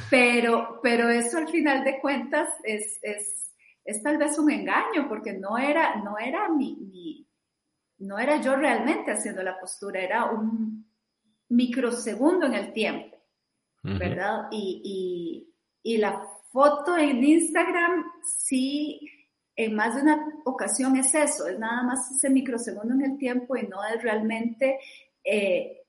pero, 0.09 0.79
pero 0.81 1.07
eso 1.07 1.37
al 1.37 1.49
final 1.49 1.83
de 1.83 1.99
cuentas 1.99 2.49
es, 2.63 2.97
es, 3.03 3.53
es 3.85 4.01
tal 4.01 4.17
vez 4.17 4.39
un 4.39 4.49
engaño, 4.49 5.07
porque 5.07 5.33
no 5.33 5.59
era, 5.59 5.97
no 5.97 6.17
era 6.17 6.49
mi, 6.49 6.75
mi 6.91 7.27
no 8.03 8.19
era 8.19 8.41
yo 8.41 8.55
realmente 8.55 9.11
haciendo 9.11 9.41
la 9.43 9.59
postura, 9.59 10.01
era 10.01 10.25
un 10.25 10.85
microsegundo 11.49 12.45
en 12.45 12.53
el 12.53 12.73
tiempo, 12.73 13.17
¿verdad? 13.81 14.47
Y, 14.51 15.49
la 15.83 16.27
foto 16.51 16.97
en 16.97 17.23
Instagram 17.23 18.03
sí, 18.23 19.09
en 19.55 19.75
más 19.75 19.95
de 19.95 20.01
una 20.01 20.41
ocasión 20.45 20.95
es 20.97 21.13
eso, 21.13 21.47
es 21.47 21.57
nada 21.59 21.83
más 21.83 22.11
ese 22.11 22.29
microsegundo 22.29 22.93
en 22.93 23.11
el 23.11 23.17
tiempo 23.17 23.55
y 23.55 23.67
no 23.67 23.83
es 23.85 24.01
realmente 24.01 24.79
eh, 25.23 25.81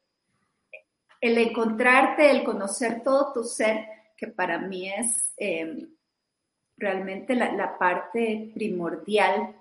el 1.21 1.39
encontrarte, 1.39 2.31
el 2.31 2.45
conocer 2.45 3.03
todo 3.03 3.33
tu 3.33 3.45
ser, 3.45 3.87
que 4.17 4.29
para 4.29 4.59
mí 4.59 4.91
es 4.91 5.33
em, 5.37 5.89
realmente 6.77 7.35
la, 7.35 7.53
la 7.53 7.79
parte 7.79 8.51
primordial 8.55 9.57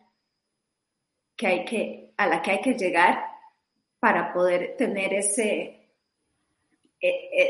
que 1.35 1.47
hay 1.47 1.65
que 1.65 2.12
a 2.23 2.27
la 2.27 2.41
que 2.41 2.51
hay 2.51 2.61
que 2.61 2.73
llegar 2.73 3.23
para 3.99 4.33
poder 4.33 4.75
tener 4.77 5.13
ese, 5.13 5.83
e, 6.99 7.07
e, 7.09 7.43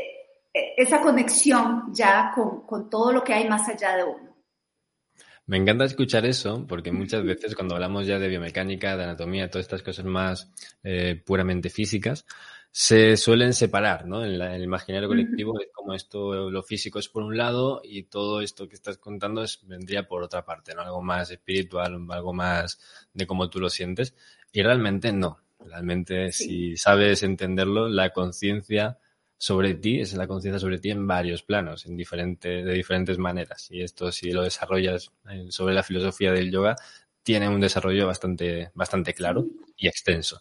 e, 0.52 0.74
esa 0.76 1.00
conexión 1.00 1.92
ya 1.92 2.32
con, 2.34 2.88
todo 2.88 3.12
lo 3.12 3.24
que 3.24 3.34
hay 3.34 3.48
más 3.48 3.68
allá 3.68 3.96
de 3.96 4.04
uno. 4.04 4.34
Me 5.46 5.56
encanta 5.58 5.84
escuchar 5.84 6.24
eso 6.24 6.66
porque 6.66 6.90
muchas 6.90 7.22
veces 7.22 7.54
cuando 7.54 7.74
hablamos 7.74 8.06
ya 8.06 8.18
de 8.18 8.28
biomecánica, 8.28 8.96
de 8.96 9.04
anatomía, 9.04 9.50
todas 9.50 9.66
estas 9.66 9.82
cosas 9.82 10.06
más 10.06 10.50
eh, 10.82 11.22
puramente 11.24 11.68
físicas, 11.70 12.24
se 12.76 13.16
suelen 13.16 13.52
separar, 13.52 14.04
¿no? 14.04 14.24
En, 14.24 14.40
el 14.40 14.64
imaginario 14.64 15.08
colectivo 15.08 15.60
es 15.60 15.68
como 15.72 15.94
esto, 15.94 16.50
lo 16.50 16.62
físico 16.64 16.98
es 16.98 17.08
por 17.08 17.22
un 17.22 17.36
lado 17.36 17.80
y 17.84 18.02
todo 18.04 18.40
esto 18.40 18.68
que 18.68 18.74
estás 18.74 18.98
contando 18.98 19.44
es, 19.44 19.60
vendría 19.64 20.08
por 20.08 20.24
otra 20.24 20.44
parte, 20.44 20.74
¿no? 20.74 20.82
Algo 20.82 21.00
más 21.00 21.30
espiritual, 21.30 22.04
algo 22.10 22.32
más 22.32 22.80
de 23.12 23.28
cómo 23.28 23.48
tú 23.48 23.60
lo 23.60 23.70
sientes. 23.70 24.16
Y 24.54 24.62
realmente 24.62 25.12
no. 25.12 25.40
Realmente, 25.58 26.30
si 26.30 26.76
sabes 26.76 27.24
entenderlo, 27.24 27.88
la 27.88 28.10
conciencia 28.12 28.98
sobre 29.36 29.74
ti 29.74 29.98
es 30.00 30.14
la 30.14 30.28
conciencia 30.28 30.60
sobre 30.60 30.78
ti 30.78 30.90
en 30.90 31.08
varios 31.08 31.42
planos, 31.42 31.86
en 31.86 31.96
diferentes, 31.96 32.64
de 32.64 32.72
diferentes 32.72 33.18
maneras. 33.18 33.68
Y 33.72 33.82
esto, 33.82 34.12
si 34.12 34.30
lo 34.30 34.42
desarrollas 34.44 35.10
sobre 35.48 35.74
la 35.74 35.82
filosofía 35.82 36.30
del 36.30 36.52
yoga, 36.52 36.76
tiene 37.24 37.48
un 37.48 37.60
desarrollo 37.60 38.06
bastante, 38.06 38.70
bastante 38.74 39.12
claro 39.12 39.44
y 39.76 39.88
extenso. 39.88 40.40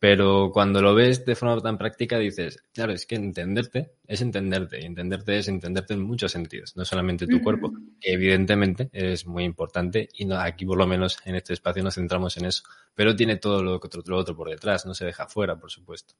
Pero 0.00 0.50
cuando 0.50 0.80
lo 0.80 0.94
ves 0.94 1.26
de 1.26 1.34
forma 1.34 1.60
tan 1.60 1.76
práctica 1.76 2.18
dices, 2.18 2.64
claro, 2.72 2.92
es 2.92 3.04
que 3.04 3.16
entenderte 3.16 3.92
es 4.06 4.22
entenderte 4.22 4.80
y 4.80 4.86
entenderte 4.86 5.36
es 5.36 5.46
entenderte 5.46 5.92
en 5.92 6.02
muchos 6.02 6.32
sentidos, 6.32 6.74
no 6.74 6.86
solamente 6.86 7.26
tu 7.26 7.42
cuerpo, 7.42 7.70
que 8.00 8.14
evidentemente 8.14 8.88
es 8.92 9.26
muy 9.26 9.44
importante 9.44 10.08
y 10.14 10.24
no, 10.24 10.40
aquí 10.40 10.64
por 10.64 10.78
lo 10.78 10.86
menos 10.86 11.18
en 11.26 11.34
este 11.34 11.52
espacio 11.52 11.82
nos 11.82 11.96
centramos 11.96 12.34
en 12.38 12.46
eso, 12.46 12.62
pero 12.94 13.14
tiene 13.14 13.36
todo 13.36 13.62
lo 13.62 13.76
otro, 13.76 14.02
lo 14.06 14.16
otro 14.16 14.34
por 14.34 14.48
detrás, 14.48 14.86
no 14.86 14.94
se 14.94 15.04
deja 15.04 15.28
fuera, 15.28 15.60
por 15.60 15.70
supuesto. 15.70 16.14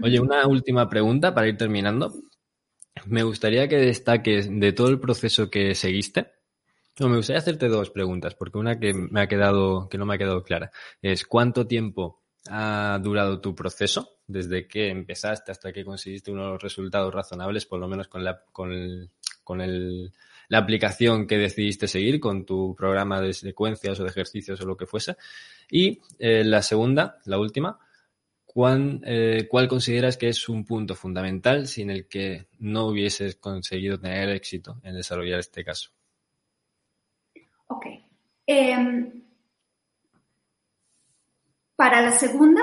Oye, 0.00 0.20
una 0.20 0.46
última 0.46 0.88
pregunta 0.88 1.34
para 1.34 1.48
ir 1.48 1.56
terminando. 1.56 2.14
Me 3.06 3.24
gustaría 3.24 3.68
que 3.68 3.78
destaques 3.78 4.48
de 4.48 4.72
todo 4.72 4.88
el 4.88 5.00
proceso 5.00 5.50
que 5.50 5.74
seguiste, 5.74 6.32
no, 7.00 7.08
me 7.08 7.16
gustaría 7.16 7.38
hacerte 7.38 7.68
dos 7.68 7.90
preguntas, 7.90 8.34
porque 8.34 8.58
una 8.58 8.78
que 8.78 8.94
me 8.94 9.20
ha 9.20 9.28
quedado, 9.28 9.88
que 9.88 9.98
no 9.98 10.06
me 10.06 10.14
ha 10.14 10.18
quedado 10.18 10.42
clara, 10.42 10.70
es 11.02 11.26
¿cuánto 11.26 11.66
tiempo 11.66 12.22
ha 12.48 12.98
durado 13.02 13.40
tu 13.40 13.54
proceso 13.54 14.18
desde 14.26 14.66
que 14.66 14.88
empezaste 14.88 15.52
hasta 15.52 15.72
que 15.72 15.84
conseguiste 15.84 16.30
unos 16.30 16.62
resultados 16.62 17.12
razonables, 17.12 17.66
por 17.66 17.80
lo 17.80 17.88
menos 17.88 18.08
con 18.08 18.24
la, 18.24 18.42
con, 18.52 19.10
con 19.44 19.60
el, 19.60 20.12
la 20.48 20.58
aplicación 20.58 21.26
que 21.26 21.38
decidiste 21.38 21.86
seguir, 21.86 22.20
con 22.20 22.44
tu 22.44 22.74
programa 22.74 23.20
de 23.20 23.32
secuencias 23.32 24.00
o 24.00 24.04
de 24.04 24.10
ejercicios 24.10 24.60
o 24.60 24.66
lo 24.66 24.76
que 24.76 24.86
fuese? 24.86 25.16
Y 25.70 26.00
eh, 26.18 26.42
la 26.44 26.62
segunda, 26.62 27.18
la 27.26 27.38
última, 27.38 27.78
¿cuán, 28.44 29.02
eh, 29.04 29.46
¿cuál 29.48 29.68
consideras 29.68 30.16
que 30.16 30.28
es 30.28 30.48
un 30.48 30.64
punto 30.64 30.94
fundamental 30.94 31.66
sin 31.66 31.90
el 31.90 32.08
que 32.08 32.46
no 32.58 32.86
hubieses 32.86 33.36
conseguido 33.36 33.98
tener 34.00 34.30
éxito 34.30 34.80
en 34.82 34.94
desarrollar 34.94 35.38
este 35.40 35.64
caso? 35.64 35.90
Ok. 37.68 37.86
Em, 38.46 39.27
para 41.78 42.02
la 42.02 42.10
segunda, 42.10 42.60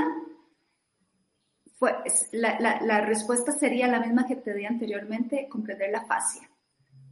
la, 2.34 3.00
respuesta 3.06 3.54
sería 3.54 3.88
la 3.88 4.02
misma 4.02 4.28
que 4.28 4.36
te 4.36 4.54
di 4.54 4.66
anteriormente, 4.66 5.48
comprender 5.50 5.90
la 5.90 6.06
fascia. 6.06 6.50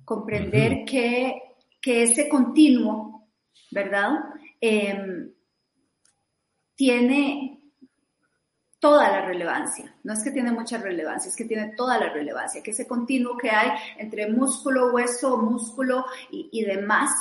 Comprender 0.04 0.84
que, 0.84 1.42
ese 1.82 2.28
continuo, 2.28 3.30
¿verdad? 3.72 4.20
Em, 4.60 5.32
tiene 6.76 7.72
toda 8.80 9.10
la 9.10 9.26
relevancia. 9.26 9.96
No 10.04 10.12
es 10.12 10.26
que 10.26 10.32
tiene 10.32 10.52
mucha 10.52 10.80
relevancia, 10.80 11.30
es 11.30 11.38
que 11.38 11.46
tiene 11.46 11.74
toda 11.74 11.98
la 11.98 12.10
relevancia. 12.10 12.62
Que 12.62 12.72
ese 12.72 12.86
continuo 12.86 13.38
que 13.38 13.50
hay 13.50 13.80
entre 13.98 14.30
músculo, 14.30 14.92
hueso, 14.92 15.38
músculo 15.38 16.06
y, 16.32 16.50
y 16.52 16.66
demás 16.66 17.12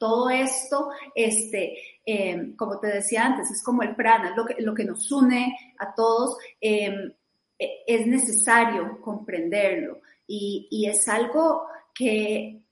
todo 0.00 0.30
esto, 0.30 0.90
este, 1.14 1.76
em, 2.06 2.56
como 2.56 2.80
te 2.80 2.86
decía 2.86 3.26
antes, 3.26 3.50
es 3.50 3.62
como 3.62 3.82
el 3.82 3.94
prana, 3.94 4.34
lo 4.34 4.46
que, 4.46 4.56
lo 4.58 4.74
que 4.74 4.84
nos 4.84 5.12
une 5.12 5.54
a 5.78 5.94
todos. 5.94 6.38
Em, 6.58 7.12
e, 7.58 7.84
es 7.86 8.06
necesario 8.06 8.98
comprenderlo 9.02 10.00
y, 10.26 10.86
es 10.88 11.06
algo 11.06 11.66
que 11.94 12.62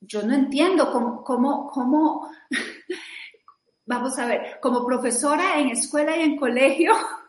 yo 0.00 0.22
no 0.22 0.34
entiendo 0.34 0.92
cómo, 0.92 1.24
cómo, 1.24 1.70
cómo, 1.70 2.30
vamos 3.86 4.18
a 4.18 4.26
ver, 4.26 4.60
como 4.60 4.84
profesora 4.84 5.58
en 5.58 5.70
escuela 5.70 6.14
y 6.16 6.22
en 6.22 6.36
colegio, 6.36 6.92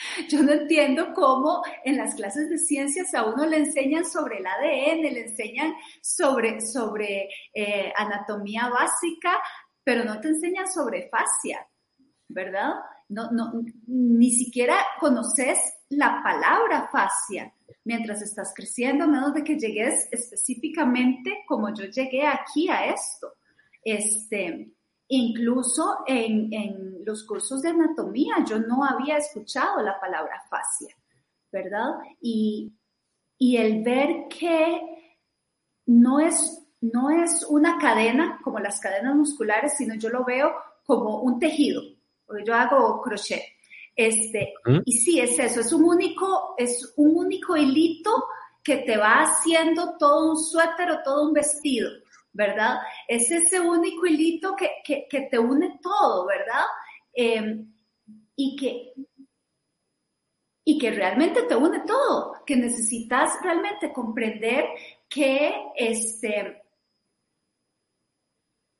Yo 0.28 0.42
no 0.42 0.52
entiendo 0.52 1.12
cómo 1.14 1.62
en 1.84 1.96
las 1.96 2.14
clases 2.14 2.48
de 2.48 2.58
ciencias 2.58 3.14
a 3.14 3.24
uno 3.24 3.46
le 3.46 3.58
enseñan 3.58 4.04
sobre 4.04 4.38
el 4.38 4.46
ADN, 4.46 5.02
le 5.02 5.20
enseñan 5.22 5.74
sobre, 6.00 6.60
sobre 6.60 7.28
eh, 7.54 7.92
anatomía 7.96 8.68
básica, 8.68 9.38
pero 9.84 10.04
no 10.04 10.20
te 10.20 10.28
enseñan 10.28 10.68
sobre 10.68 11.08
fascia, 11.08 11.66
¿verdad? 12.28 12.74
No, 13.08 13.30
no, 13.32 13.52
ni 13.86 14.30
siquiera 14.32 14.76
conoces 15.00 15.58
la 15.88 16.20
palabra 16.22 16.88
fascia 16.92 17.52
mientras 17.84 18.22
estás 18.22 18.52
creciendo, 18.54 19.04
a 19.04 19.08
menos 19.08 19.34
de 19.34 19.42
que 19.42 19.58
llegues 19.58 20.08
específicamente 20.12 21.42
como 21.46 21.74
yo 21.74 21.86
llegué 21.86 22.26
aquí 22.26 22.68
a 22.68 22.86
esto. 22.86 23.34
Este, 23.82 24.70
Incluso 25.12 26.04
en, 26.06 27.04
los 27.04 27.24
cursos 27.24 27.62
de 27.62 27.70
anatomía 27.70 28.44
yo 28.48 28.60
no 28.60 28.84
había 28.84 29.16
escuchado 29.16 29.82
la 29.82 29.98
palabra 29.98 30.40
fascia, 30.48 30.94
¿verdad? 31.50 31.94
Y, 32.20 32.72
el 33.40 33.82
ver 33.82 34.28
que 34.28 34.80
no 35.86 36.20
es, 36.20 36.64
no 36.80 37.10
es 37.10 37.44
una 37.48 37.76
cadena 37.78 38.38
como 38.44 38.60
las 38.60 38.78
cadenas 38.78 39.16
musculares, 39.16 39.76
sino 39.76 39.96
yo 39.96 40.10
lo 40.10 40.24
veo 40.24 40.52
como 40.86 41.22
un 41.22 41.40
tejido, 41.40 41.82
porque 42.24 42.44
yo 42.44 42.54
hago 42.54 43.00
crochet. 43.00 43.42
Este, 43.96 44.54
y 44.84 44.92
sí, 44.92 45.18
es 45.18 45.36
eso, 45.40 45.60
es 45.60 45.72
un 45.72 45.84
único, 45.84 46.54
es 46.56 46.92
un 46.96 47.16
único 47.16 47.56
hilito 47.56 48.12
que 48.62 48.76
te 48.76 48.96
va 48.96 49.22
haciendo 49.22 49.96
todo 49.98 50.30
un 50.30 50.38
suéter 50.38 50.90
o 50.92 51.02
todo 51.02 51.26
un 51.26 51.32
vestido. 51.32 51.90
¿Verdad? 52.32 52.78
Es 53.08 53.30
ese 53.30 53.60
único 53.60 54.06
hilito 54.06 54.54
que, 54.56 55.06
te 55.10 55.38
une 55.38 55.78
todo, 55.82 56.26
¿verdad? 56.26 56.64
Em, 57.12 57.72
y, 58.36 58.56
que, 58.56 58.92
y 60.64 60.78
que 60.78 60.90
realmente 60.90 61.42
te 61.42 61.56
une 61.56 61.80
todo, 61.80 62.44
que 62.46 62.56
necesitas 62.56 63.38
realmente 63.42 63.92
comprender 63.92 64.66
que 65.08 65.52
este, 65.76 66.62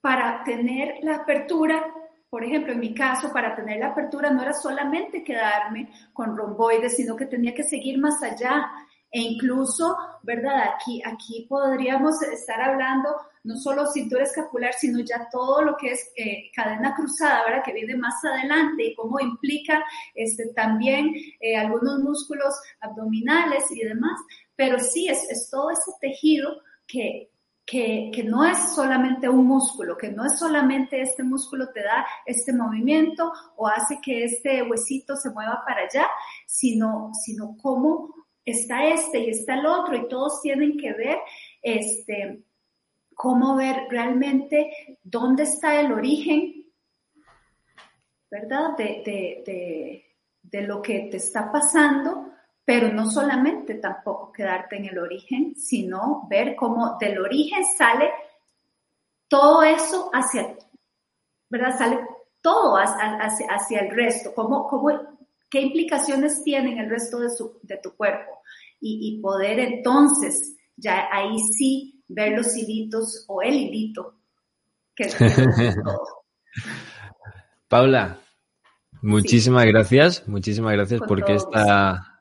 para 0.01 0.43
tener 0.45 0.99
la 1.03 1.17
apertura, 1.17 1.85
por 2.29 2.45
ejemplo, 2.45 2.73
en 2.73 2.81
mi 2.81 2.95
caso, 2.95 3.33
para 3.33 3.55
tener 3.55 3.79
la 3.79 3.89
apertura 3.89 4.31
no 4.31 4.43
era 4.43 4.53
solamente 4.53 5.25
quedarme 5.25 5.91
con 6.13 6.37
romboides, 6.37 6.97
sino 6.97 7.17
que 7.17 7.27
tenía 7.27 7.55
que 7.55 7.65
seguir 7.65 7.99
más 7.99 8.23
allá. 8.23 8.71
E 9.11 9.21
incluso, 9.21 9.97
¿verdad? 10.23 10.75
Aquí, 10.75 11.03
aquí 11.05 11.47
podríamos 11.49 12.23
estar 12.23 12.61
hablando 12.61 13.09
no 13.43 13.57
solo 13.57 13.87
cintura 13.87 14.25
escapular, 14.25 14.73
sino 14.75 15.01
ya 15.01 15.29
todo 15.31 15.63
lo 15.63 15.77
que 15.77 15.93
es 15.93 16.13
eh, 16.17 16.51
cadena 16.55 16.95
cruzada, 16.95 17.45
¿verdad? 17.45 17.63
Que 17.65 17.73
viene 17.73 17.97
más 17.97 18.23
adelante 18.25 18.85
y 18.85 18.95
cómo 18.95 19.19
implica 19.19 19.83
este, 20.15 20.53
también 20.55 21.13
eh, 21.41 21.57
algunos 21.57 22.01
músculos 22.01 22.55
abdominales 22.81 23.65
y 23.71 23.85
demás. 23.85 24.21
Pero 24.55 24.79
sí, 24.79 25.09
es, 25.09 25.29
es 25.31 25.49
todo 25.51 25.71
ese 25.71 25.91
tejido 26.01 26.61
que, 26.87 27.31
que, 27.65 28.11
que, 28.13 28.25
no 28.25 28.45
es 28.45 28.59
solamente 28.75 29.29
un 29.29 29.47
músculo, 29.47 29.97
que 29.97 30.11
no 30.11 30.27
es 30.27 30.39
solamente 30.39 31.01
este 31.01 31.23
músculo 31.23 31.71
te 31.73 31.83
da 31.83 32.07
este 32.27 32.53
movimiento 32.53 33.33
o 33.57 33.69
hace 33.69 34.01
que 34.03 34.25
este 34.25 34.63
huesito 34.63 35.17
se 35.17 35.31
mueva 35.31 35.63
para 35.67 35.83
allá, 35.83 36.07
sino, 36.47 37.13
sino 37.15 37.57
cómo 37.63 38.21
está 38.45 38.85
este 38.85 39.21
y 39.21 39.31
está 39.31 39.55
el 39.55 39.67
otro 39.67 39.97
y 39.97 40.09
todos 40.09 40.41
tienen 40.43 40.77
que 40.77 40.93
ver 40.93 41.19
este, 41.63 42.43
cómo 43.21 43.55
ver 43.55 43.87
realmente 43.91 44.99
dónde 45.03 45.43
está 45.43 45.79
el 45.79 45.93
origen, 45.93 46.65
¿verdad? 48.31 48.77
De, 48.79 50.07
lo 50.53 50.81
que 50.81 51.09
te 51.11 51.19
está 51.19 51.53
pasando, 51.53 52.33
pero 52.65 52.89
no 52.89 53.11
solamente 53.11 53.75
tampoco 53.75 54.33
quedarte 54.33 54.77
en 54.77 54.87
el 54.87 54.99
origen, 54.99 55.55
sino 55.55 56.27
ver 56.31 56.57
cómo 56.57 56.97
del 56.99 57.19
origen 57.21 57.63
sale 57.77 58.11
todo 59.29 59.63
eso 59.63 60.11
hacia, 60.15 60.57
¿verdad? 61.51 61.77
Sale 61.77 62.01
todo 62.41 62.77
hacia, 62.77 63.19
hacia, 63.49 63.81
el 63.81 63.91
resto, 63.91 64.35
cómo, 64.35 64.67
cómo, 64.67 65.19
qué 65.51 65.61
implicaciones 65.61 66.43
tiene 66.45 66.73
en 66.73 66.79
el 66.79 66.91
resto 66.91 67.19
de, 67.19 67.29
de 67.63 67.79
tu 67.83 67.95
cuerpo 67.97 68.43
y, 68.81 69.17
y 69.17 69.21
poder 69.21 69.59
entonces 69.59 70.57
ya 70.77 71.09
ahí 71.13 71.39
sí 71.57 72.03
ver 72.09 72.37
los 72.37 72.57
hilitos 72.57 73.25
o 73.29 73.43
el 73.43 73.55
hilito 73.55 74.21
que 74.95 75.05
es 75.05 75.17
Paula, 77.69 78.19
muchísimas 79.01 79.65
gracias, 79.67 80.27
muchísimas 80.27 80.73
gracias 80.73 81.01
porque 81.07 81.35
esta, 81.37 82.21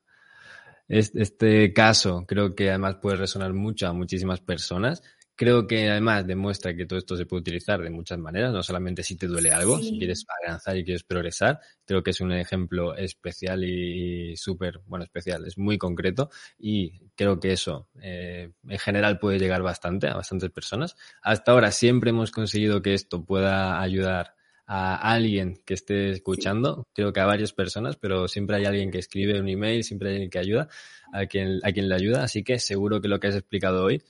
este 0.88 1.74
caso 1.74 2.26
creo 2.28 2.54
que 2.54 2.70
además 2.70 2.98
puede 3.02 3.18
resonar 3.18 3.54
mucho 3.54 3.88
a 3.88 3.94
muchísimas 3.94 4.42
personas 4.42 5.02
Creo 5.40 5.66
que 5.68 5.90
además 5.90 6.28
demuestra 6.28 6.76
que 6.76 6.86
todo 6.86 7.00
esto 7.00 7.16
se 7.16 7.26
puede 7.26 7.40
utilizar 7.40 7.82
de 7.82 7.90
muchas 7.90 8.20
maneras, 8.20 8.52
no 8.52 8.62
solamente 8.62 9.04
si 9.04 9.16
te 9.16 9.26
duele 9.26 9.52
algo, 9.52 9.80
si 9.80 9.98
quieres 9.98 10.26
avanzar 10.46 10.76
y 10.76 10.84
quieres 10.84 11.06
progresar. 11.06 11.62
Creo 11.86 12.04
que 12.04 12.12
es 12.12 12.20
un 12.20 12.34
ejemplo 12.34 12.94
especial 12.94 13.64
y, 13.64 14.36
súper, 14.36 14.82
bueno, 14.86 15.06
especial, 15.06 15.46
es 15.46 15.58
muy 15.58 15.78
concreto 15.78 16.30
y 16.58 17.08
creo 17.16 17.40
que 17.40 17.54
eso 17.54 17.88
eh, 18.02 18.52
en 18.68 18.80
general 18.80 19.18
puede 19.18 19.40
llegar 19.40 19.62
bastante 19.62 20.10
a 20.10 20.16
bastantes 20.16 20.52
personas. 20.52 20.98
Hasta 21.22 21.54
ahora 21.54 21.72
siempre 21.72 22.10
hemos 22.10 22.32
conseguido 22.32 22.82
que 22.82 22.94
esto 22.94 23.24
pueda 23.24 23.80
ayudar 23.80 24.36
a 24.72 25.14
alguien 25.14 25.62
que 25.66 25.74
esté 25.74 26.10
escuchando, 26.12 26.86
creo 26.94 27.14
que 27.14 27.22
a 27.22 27.26
varias 27.26 27.54
personas, 27.54 27.96
pero 27.96 28.28
siempre 28.28 28.58
hay 28.58 28.66
alguien 28.66 28.92
que 28.92 29.00
escribe 29.00 29.40
un 29.40 29.48
email, 29.48 29.86
siempre 29.86 30.10
hay 30.10 30.16
alguien 30.16 30.30
que 30.30 30.38
ayuda, 30.38 30.68
a 31.12 31.26
quien, 31.26 31.60
a 31.64 31.72
quien 31.72 31.90
le 31.90 31.96
ayuda, 31.96 32.24
así 32.24 32.44
que 32.44 32.60
seguro 32.60 33.02
que 33.02 33.08
lo 33.08 33.20
que 33.20 33.28
has 33.28 33.36
explicado 33.36 33.84
hoy 33.84 34.04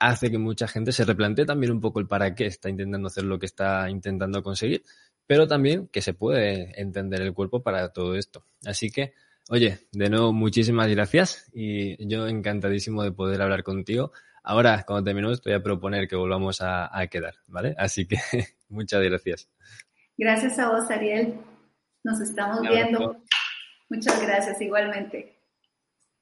hace 0.00 0.30
que 0.30 0.38
mucha 0.38 0.66
gente 0.66 0.90
se 0.92 1.04
replantee 1.04 1.44
también 1.44 1.72
un 1.72 1.80
poco 1.80 2.00
el 2.00 2.08
para 2.08 2.34
qué 2.34 2.46
está 2.46 2.68
intentando 2.68 3.06
hacer 3.06 3.24
lo 3.24 3.38
que 3.38 3.46
está 3.46 3.88
intentando 3.88 4.42
conseguir, 4.42 4.82
pero 5.26 5.46
también 5.46 5.88
que 5.88 6.02
se 6.02 6.14
puede 6.14 6.80
entender 6.80 7.20
el 7.20 7.34
cuerpo 7.34 7.62
para 7.62 7.92
todo 7.92 8.16
esto. 8.16 8.44
Así 8.66 8.90
que, 8.90 9.12
oye, 9.50 9.78
de 9.92 10.10
nuevo, 10.10 10.32
muchísimas 10.32 10.88
gracias 10.88 11.48
y 11.52 12.04
yo 12.08 12.26
encantadísimo 12.26 13.04
de 13.04 13.12
poder 13.12 13.42
hablar 13.42 13.62
contigo. 13.62 14.10
Ahora, 14.42 14.84
cuando 14.86 15.04
terminemos, 15.04 15.42
te 15.42 15.50
voy 15.50 15.58
a 15.58 15.62
proponer 15.62 16.08
que 16.08 16.16
volvamos 16.16 16.60
a, 16.62 16.90
quedar, 17.10 17.34
¿vale? 17.46 17.74
Así 17.78 18.06
que 18.06 18.16
muchas 18.68 19.02
gracias. 19.02 19.48
Gracias 20.16 20.58
a 20.58 20.70
vos, 20.70 20.90
Ariel. 20.90 21.34
Nos 22.02 22.20
estamos 22.20 22.62
viendo. 22.62 23.22
Muchas 23.90 24.22
gracias 24.22 24.60
igualmente. 24.62 25.39